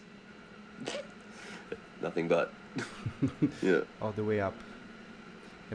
nothing 2.01 2.27
but 2.27 2.53
yeah. 3.61 3.81
all 4.01 4.11
the 4.11 4.23
way 4.23 4.39
up. 4.41 4.55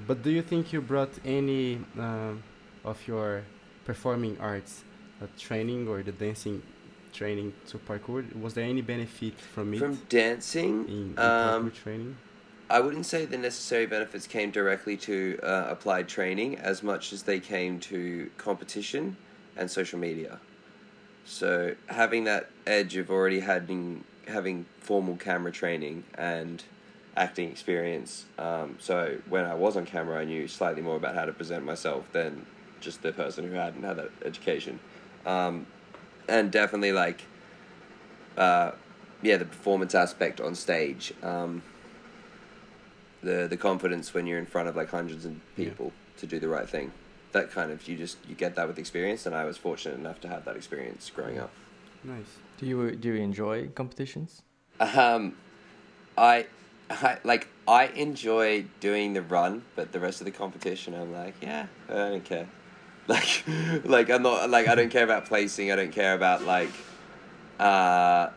But 0.07 0.23
do 0.23 0.31
you 0.31 0.43
think 0.43 0.73
you 0.73 0.81
brought 0.81 1.13
any 1.25 1.81
um, 1.99 2.43
of 2.85 3.07
your 3.09 3.43
performing 3.85 4.37
arts 4.41 4.85
uh, 5.23 5.27
training 5.39 5.89
or 5.89 6.03
the 6.03 6.13
dancing 6.13 6.63
training 7.13 7.55
to 7.69 7.79
parkour? 7.79 8.25
Was 8.41 8.55
there 8.55 8.65
any 8.65 8.83
benefit 8.83 9.39
from 9.41 9.73
it 9.75 9.79
From 9.79 9.95
dancing, 10.09 10.85
in, 10.87 10.95
in 10.95 11.19
um, 11.19 11.71
parkour 11.71 11.75
training? 11.75 12.17
I 12.69 12.81
wouldn't 12.81 13.07
say 13.07 13.25
the 13.27 13.39
necessary 13.39 13.87
benefits 13.87 14.27
came 14.27 14.51
directly 14.51 14.97
to 14.99 15.39
uh, 15.43 15.67
applied 15.69 16.09
training 16.09 16.57
as 16.59 16.83
much 16.83 17.13
as 17.13 17.23
they 17.23 17.39
came 17.39 17.79
to 17.81 18.31
competition 18.39 19.17
and 19.57 19.71
social 19.71 19.99
media. 19.99 20.41
So 21.25 21.77
having 21.87 22.25
that 22.25 22.51
edge 22.67 22.97
of 22.97 23.11
already 23.11 23.41
having 23.41 24.05
having 24.27 24.67
formal 24.81 25.17
camera 25.17 25.53
training 25.53 26.03
and 26.15 26.63
acting 27.17 27.51
experience. 27.51 28.25
Um, 28.39 28.77
so 28.81 29.19
when 29.29 29.45
I 29.45 29.55
was 29.55 29.77
on 29.77 29.87
camera, 29.87 30.21
I 30.21 30.25
knew 30.25 30.49
slightly 30.49 30.83
more 30.83 30.97
about 30.97 31.15
how 31.15 31.25
to 31.25 31.33
present 31.33 31.65
myself 31.65 32.11
than 32.13 32.45
just 32.81 33.03
the 33.03 33.13
person 33.13 33.49
who 33.49 33.55
hadn't 33.55 33.83
had 33.85 33.97
that 33.97 34.11
education. 34.25 34.81
Um, 35.25 35.67
and 36.29 36.51
definitely 36.51 36.93
like, 36.93 37.23
uh, 38.37 38.73
yeah, 39.23 39.37
the 39.37 39.45
performance 39.45 39.95
aspect 39.95 40.41
on 40.41 40.55
stage. 40.55 41.15
Um, 41.23 41.63
the 43.27 43.47
the 43.49 43.57
confidence 43.57 44.15
when 44.15 44.27
you're 44.27 44.39
in 44.39 44.47
front 44.47 44.69
of 44.69 44.77
like 44.77 44.91
hundreds 44.91 45.25
of 45.25 45.33
Yeah. 45.57 45.71
people 45.71 45.93
to 46.21 46.27
do 46.27 46.39
the 46.39 46.49
right 46.49 46.69
thing. 46.69 46.93
That 47.33 47.51
kind 47.51 47.71
of 47.71 47.87
you 47.89 47.97
just 47.97 48.17
you 48.29 48.35
get 48.35 48.55
that 48.57 48.67
with 48.69 48.79
experience, 48.79 49.27
and 49.27 49.35
I 49.35 49.45
was 49.45 49.57
fortunate 49.59 49.99
enough 49.99 50.19
to 50.23 50.29
have 50.29 50.45
that 50.47 50.57
experience 50.57 51.11
growing 51.15 51.39
up. 51.39 51.51
Nice. 52.05 52.33
Do 52.59 52.67
you 52.67 52.79
do 52.97 53.09
you 53.13 53.21
enjoy 53.23 53.69
competitions? 53.75 54.43
Um, 54.81 55.37
I, 56.17 56.47
I 56.91 57.19
like 57.25 57.49
I 57.67 57.87
enjoy 58.07 58.65
doing 58.81 59.13
the 59.15 59.23
run, 59.23 59.63
but 59.75 59.93
the 59.93 60.01
rest 60.01 60.21
of 60.21 60.25
the 60.25 60.31
competition, 60.45 60.95
I'm 60.95 61.13
like, 61.13 61.35
yeah, 61.43 61.67
I 61.89 61.93
don't 62.13 62.25
care. 62.25 62.49
Like, 63.09 63.45
like 63.85 64.11
I'm 64.11 64.23
not 64.23 64.51
like 64.51 64.67
I 64.67 64.75
don't 64.75 64.91
care 64.91 65.05
about 65.05 65.27
placing. 65.27 65.71
I 65.71 65.77
don't 65.77 65.93
care 65.93 66.15
about 66.15 66.43
like, 66.43 66.73
uh, 67.61 68.31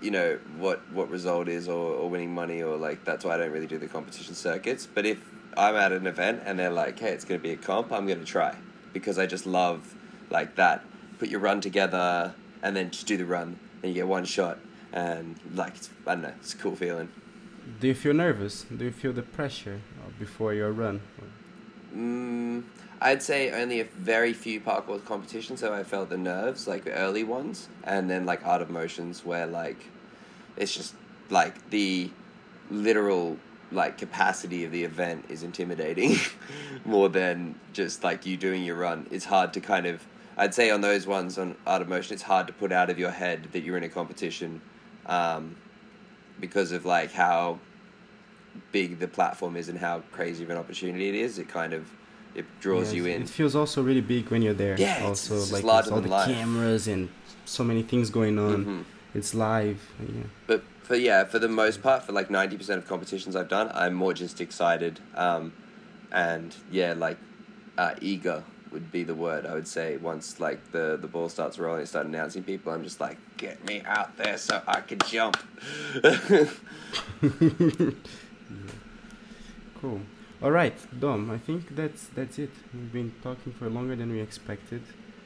you 0.00 0.10
know 0.10 0.38
what 0.58 0.80
what 0.92 1.10
result 1.10 1.48
is 1.48 1.68
or, 1.68 1.94
or 1.94 2.08
winning 2.08 2.32
money 2.32 2.62
or 2.62 2.76
like 2.76 3.04
that's 3.04 3.24
why 3.24 3.34
I 3.34 3.38
don't 3.38 3.50
really 3.50 3.66
do 3.66 3.78
the 3.78 3.88
competition 3.88 4.34
circuits. 4.34 4.86
But 4.86 5.06
if 5.06 5.18
I'm 5.56 5.74
at 5.76 5.92
an 5.92 6.06
event 6.06 6.42
and 6.44 6.58
they're 6.58 6.70
like, 6.70 6.98
hey, 6.98 7.10
it's 7.10 7.24
gonna 7.24 7.40
be 7.40 7.50
a 7.50 7.56
comp, 7.56 7.92
I'm 7.92 8.06
gonna 8.06 8.24
try 8.24 8.56
because 8.92 9.18
I 9.18 9.26
just 9.26 9.46
love 9.46 9.94
like 10.30 10.56
that. 10.56 10.84
Put 11.18 11.28
your 11.28 11.40
run 11.40 11.60
together 11.60 12.34
and 12.62 12.76
then 12.76 12.90
just 12.90 13.06
do 13.06 13.16
the 13.16 13.26
run, 13.26 13.58
and 13.82 13.90
you 13.90 13.94
get 13.94 14.08
one 14.08 14.24
shot, 14.24 14.58
and 14.92 15.36
like 15.54 15.76
it's, 15.76 15.90
I 16.06 16.14
don't 16.14 16.22
know, 16.22 16.32
it's 16.40 16.54
a 16.54 16.56
cool 16.56 16.76
feeling. 16.76 17.08
Do 17.80 17.86
you 17.86 17.94
feel 17.94 18.14
nervous? 18.14 18.64
Do 18.64 18.84
you 18.84 18.90
feel 18.90 19.12
the 19.12 19.22
pressure 19.22 19.80
before 20.18 20.54
your 20.54 20.72
run? 20.72 21.00
Mm, 21.94 22.64
I'd 23.00 23.22
say 23.22 23.50
only 23.50 23.80
a 23.80 23.84
very 23.84 24.32
few 24.32 24.60
parkour 24.60 25.04
competitions 25.04 25.60
have 25.60 25.72
I 25.72 25.84
felt 25.84 26.08
the 26.08 26.18
nerves, 26.18 26.66
like 26.66 26.84
the 26.84 26.92
early 26.92 27.22
ones, 27.22 27.68
and 27.84 28.10
then 28.10 28.26
like 28.26 28.44
art 28.44 28.60
of 28.60 28.70
motions 28.70 29.24
where 29.24 29.46
like 29.46 29.84
it's 30.56 30.74
just 30.74 30.94
like 31.30 31.70
the 31.70 32.10
literal 32.70 33.36
like 33.70 33.98
capacity 33.98 34.64
of 34.64 34.72
the 34.72 34.82
event 34.82 35.26
is 35.28 35.42
intimidating 35.42 36.16
more 36.84 37.08
than 37.08 37.54
just 37.72 38.02
like 38.02 38.26
you 38.26 38.36
doing 38.36 38.64
your 38.64 38.76
run. 38.76 39.06
It's 39.10 39.24
hard 39.24 39.52
to 39.52 39.60
kind 39.60 39.86
of 39.86 40.04
I'd 40.36 40.54
say 40.54 40.70
on 40.70 40.80
those 40.80 41.06
ones 41.06 41.38
on 41.38 41.56
art 41.66 41.82
of 41.82 41.88
motion, 41.88 42.14
it's 42.14 42.22
hard 42.22 42.46
to 42.48 42.52
put 42.52 42.72
out 42.72 42.90
of 42.90 42.98
your 42.98 43.10
head 43.10 43.48
that 43.52 43.60
you're 43.60 43.76
in 43.76 43.84
a 43.84 43.88
competition 43.88 44.60
um, 45.06 45.56
because 46.40 46.72
of 46.72 46.84
like 46.84 47.12
how 47.12 47.58
big 48.72 48.98
the 48.98 49.08
platform 49.08 49.56
is 49.56 49.68
and 49.68 49.78
how 49.78 50.00
crazy 50.12 50.44
of 50.44 50.50
an 50.50 50.56
opportunity 50.56 51.08
it 51.08 51.14
is. 51.14 51.38
It 51.38 51.48
kind 51.48 51.72
of 51.72 51.88
it 52.38 52.46
draws 52.60 52.86
Yes, 52.86 52.94
you 52.94 53.06
in. 53.06 53.22
It 53.22 53.28
feels 53.28 53.54
also 53.54 53.82
really 53.82 54.00
big 54.14 54.28
when 54.30 54.40
you're 54.42 54.54
there. 54.64 54.76
Yeah, 54.78 54.94
it's- 54.96 55.08
also 55.08 55.34
it's 55.36 55.50
just 55.50 55.64
like 55.64 55.86
all 55.92 56.00
the 56.00 56.08
life. 56.08 56.28
cameras 56.34 56.86
and 56.88 57.08
so 57.44 57.62
many 57.64 57.82
things 57.82 58.10
going 58.10 58.38
on. 58.38 58.64
Mhm. 58.64 58.84
It's 59.14 59.32
live. 59.34 59.80
Yeah. 60.00 60.22
But 60.46 60.62
for 60.82 60.96
yeah, 60.96 61.24
for 61.24 61.38
the 61.38 61.48
most 61.48 61.82
part, 61.82 62.02
for 62.04 62.12
like 62.12 62.30
ninety 62.30 62.56
percent 62.56 62.78
of 62.82 62.86
competitions 62.88 63.34
I've 63.36 63.48
done, 63.48 63.70
I'm 63.74 63.94
more 63.94 64.14
just 64.14 64.40
excited, 64.40 65.00
um, 65.14 65.52
and 66.12 66.54
yeah, 66.70 66.92
like 67.06 67.18
uh, 67.76 67.94
eager 68.00 68.42
would 68.72 68.92
be 68.92 69.02
the 69.02 69.14
word 69.14 69.46
I 69.46 69.54
would 69.54 69.66
say. 69.68 69.96
Once 69.96 70.38
like 70.40 70.60
the 70.72 70.98
the 71.00 71.08
ball 71.08 71.28
starts 71.30 71.58
rolling, 71.58 71.80
and 71.80 71.88
start 71.88 72.06
announcing 72.06 72.42
people, 72.42 72.72
I'm 72.72 72.84
just 72.84 73.00
like, 73.00 73.16
get 73.38 73.64
me 73.64 73.82
out 73.86 74.16
there 74.18 74.36
so 74.36 74.60
I 74.66 74.80
can 74.82 74.98
jump. 75.08 75.36
Cool. 79.80 80.00
All 80.40 80.52
right, 80.52 80.74
Dom. 81.00 81.30
I 81.32 81.38
think 81.38 81.74
that's 81.74 82.06
that's 82.14 82.38
it. 82.38 82.50
We've 82.72 82.92
been 82.92 83.12
talking 83.22 83.52
for 83.52 83.68
longer 83.68 83.96
than 83.96 84.12
we 84.12 84.20
expected. 84.20 84.82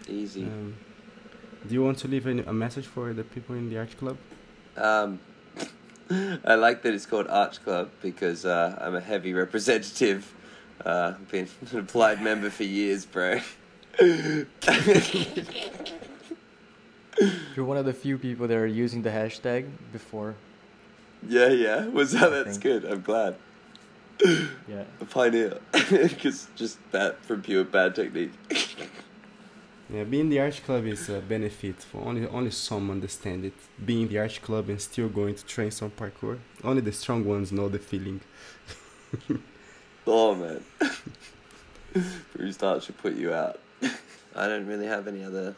Easy. 0.09 0.44
Um, 0.44 0.77
do 1.66 1.75
you 1.75 1.85
want 1.85 1.98
to 1.98 2.09
leave 2.09 2.27
any, 2.27 2.42
a 2.42 2.53
message 2.53 2.87
for 2.87 3.12
the 3.12 3.22
people 3.22 3.55
in 3.55 3.68
the 3.68 3.79
Arch 3.79 3.96
Club? 3.98 4.16
Um, 4.77 5.20
I 6.44 6.55
like 6.55 6.83
that 6.83 6.94
it's 6.94 7.05
called 7.05 7.29
Arch 7.29 7.62
Club 7.62 7.90
because 8.01 8.46
uh, 8.46 8.79
I'm 8.81 8.94
a 8.94 9.01
heavy 9.01 9.35
representative. 9.35 10.33
Uh, 10.85 11.12
I've 11.14 11.31
been 11.31 11.46
an 11.72 11.79
applied 11.81 12.22
member 12.22 12.48
for 12.48 12.64
years, 12.64 13.05
bro. 13.05 13.40
You're 14.01 14.46
one 17.66 17.77
of 17.77 17.85
the 17.85 17.92
few 17.92 18.16
people 18.16 18.48
that 18.48 18.57
are 18.57 18.66
using 18.66 19.03
the 19.03 19.11
hashtag 19.11 19.68
before. 19.92 20.37
yeah, 21.29 21.48
yeah. 21.48 21.87
Was 21.88 22.12
that? 22.12 22.31
That's 22.31 22.57
good. 22.57 22.87
I'm 22.87 23.03
glad. 23.03 23.37
Yeah. 24.68 24.85
A 25.01 25.05
pioneer, 25.05 25.59
because 25.72 26.48
just 26.55 26.79
that 26.92 27.25
from 27.25 27.42
pure 27.42 27.64
bad 27.64 27.94
technique. 27.94 28.33
Yeah, 29.92 30.05
being 30.05 30.31
the 30.31 30.40
Arch 30.40 30.64
Club 30.64 30.87
is 30.87 31.11
a 31.11 31.20
benefit 31.20 31.83
for 31.83 32.01
only 32.01 32.27
only 32.27 32.51
some 32.51 32.90
understand 32.90 33.44
it. 33.44 33.53
Being 33.85 34.09
the 34.09 34.18
Arch 34.20 34.40
Club 34.40 34.70
and 34.70 34.81
still 34.81 35.11
going 35.11 35.35
to 35.35 35.44
train 35.44 35.70
some 35.70 35.90
parkour. 35.90 36.38
Only 36.64 36.81
the 36.81 36.92
strong 36.92 37.27
ones 37.27 37.53
know 37.53 37.68
the 37.68 37.79
feeling. 37.79 38.22
oh 40.07 40.35
man, 40.35 40.64
restart 42.38 42.85
should 42.85 42.96
put 42.96 43.16
you 43.16 43.35
out. 43.35 43.61
I 44.35 44.48
don't 44.48 44.66
really 44.66 44.87
have 44.87 45.09
any 45.09 45.25
other 45.25 45.55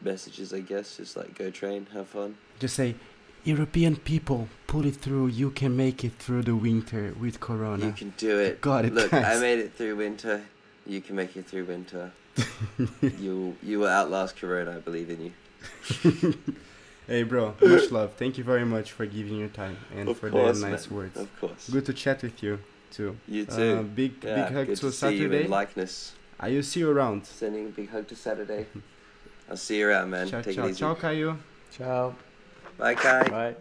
messages. 0.00 0.54
I 0.54 0.60
guess 0.60 0.96
just 0.96 1.14
like 1.14 1.36
go 1.36 1.50
train, 1.50 1.88
have 1.92 2.08
fun. 2.08 2.36
Just 2.58 2.74
say, 2.74 2.94
European 3.44 3.96
people, 3.96 4.48
pull 4.66 4.84
it 4.86 4.96
through. 4.96 5.28
You 5.28 5.50
can 5.50 5.76
make 5.76 6.04
it 6.04 6.12
through 6.18 6.42
the 6.42 6.54
winter 6.54 7.14
with 7.18 7.40
Corona. 7.40 7.86
You 7.86 7.92
can 7.92 8.14
do 8.16 8.38
it. 8.38 8.60
got 8.60 8.84
it, 8.84 8.94
Look, 8.94 9.12
I 9.12 9.38
made 9.40 9.58
it 9.58 9.74
through 9.74 9.96
winter. 9.96 10.42
You 10.86 11.00
can 11.00 11.16
make 11.16 11.36
it 11.36 11.46
through 11.46 11.64
winter. 11.64 12.12
you 13.18 13.56
you 13.62 13.80
will 13.80 13.88
outlast 13.88 14.36
Corona. 14.36 14.76
I 14.76 14.80
believe 14.80 15.10
in 15.10 15.20
you. 15.26 16.34
Hey, 17.06 17.24
bro, 17.24 17.54
much 17.60 17.90
love. 17.90 18.12
Thank 18.12 18.38
you 18.38 18.44
very 18.44 18.64
much 18.64 18.92
for 18.92 19.04
giving 19.04 19.36
your 19.36 19.48
time 19.48 19.76
and 19.96 20.08
Of 20.10 20.18
for 20.18 20.30
course, 20.30 20.60
the 20.60 20.68
nice 20.70 20.88
man. 20.88 20.96
words. 20.96 21.16
Of 21.18 21.40
course. 21.40 21.68
Good 21.68 21.84
to 21.86 21.92
chat 21.92 22.22
with 22.22 22.40
you 22.40 22.60
too. 22.92 23.16
You 23.26 23.46
too. 23.46 23.78
Uh, 23.78 23.82
big 23.82 24.22
yeah, 24.22 24.34
big 24.44 24.54
hug 24.54 24.66
good 24.68 24.76
to, 24.76 24.82
to 24.82 24.92
see 24.92 25.10
you 25.16 25.22
Saturday. 25.24 25.44
in 25.46 25.50
likeness. 25.50 26.12
I 26.38 26.50
will 26.50 26.62
see 26.62 26.80
you 26.80 26.90
around. 26.90 27.26
Sending 27.26 27.66
a 27.66 27.70
big 27.70 27.90
hug 27.90 28.06
to 28.08 28.14
Saturday. 28.14 28.66
I'll 29.50 29.56
see 29.56 29.78
you 29.78 29.88
around, 29.88 30.10
man. 30.10 30.28
Ciao, 30.28 30.40
Take 30.40 30.54
ciao, 30.54 30.66
it 30.66 30.70
easy. 30.70 30.78
ciao, 30.78 30.94
Caio. 30.94 31.36
Ciao. 31.72 32.14
Bye, 32.80 32.94
Kai. 32.94 33.22
Bye. 33.28 33.56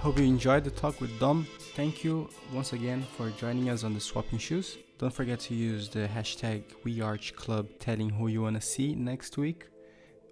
Hope 0.00 0.18
you 0.18 0.24
enjoyed 0.26 0.64
the 0.64 0.70
talk 0.70 1.00
with 1.00 1.18
Dom. 1.18 1.46
thank 1.74 2.04
you 2.04 2.28
once 2.52 2.74
again 2.74 3.02
for 3.16 3.30
joining 3.30 3.70
us 3.70 3.84
on 3.84 3.94
the 3.94 4.00
Swapping 4.00 4.38
Shoes. 4.38 4.76
Don't 4.98 5.14
forget 5.14 5.40
to 5.40 5.54
use 5.54 5.88
the 5.88 6.06
hashtag 6.14 6.64
WeArchClub 6.84 7.80
telling 7.80 8.10
who 8.10 8.28
you 8.28 8.42
want 8.42 8.56
to 8.56 8.60
see 8.60 8.94
next 8.94 9.38
week 9.38 9.66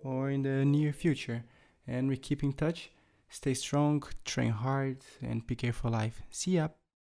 or 0.04 0.28
in 0.28 0.42
the 0.42 0.62
near 0.66 0.92
future. 0.92 1.42
And 1.86 2.06
we 2.06 2.18
keep 2.18 2.44
in 2.44 2.52
touch. 2.52 2.90
Stay 3.30 3.54
strong, 3.54 4.02
train 4.26 4.50
hard, 4.50 4.98
and 5.22 5.46
be 5.46 5.56
careful 5.56 5.90
life. 5.90 6.20
See 6.30 6.52
ya! 6.52 6.68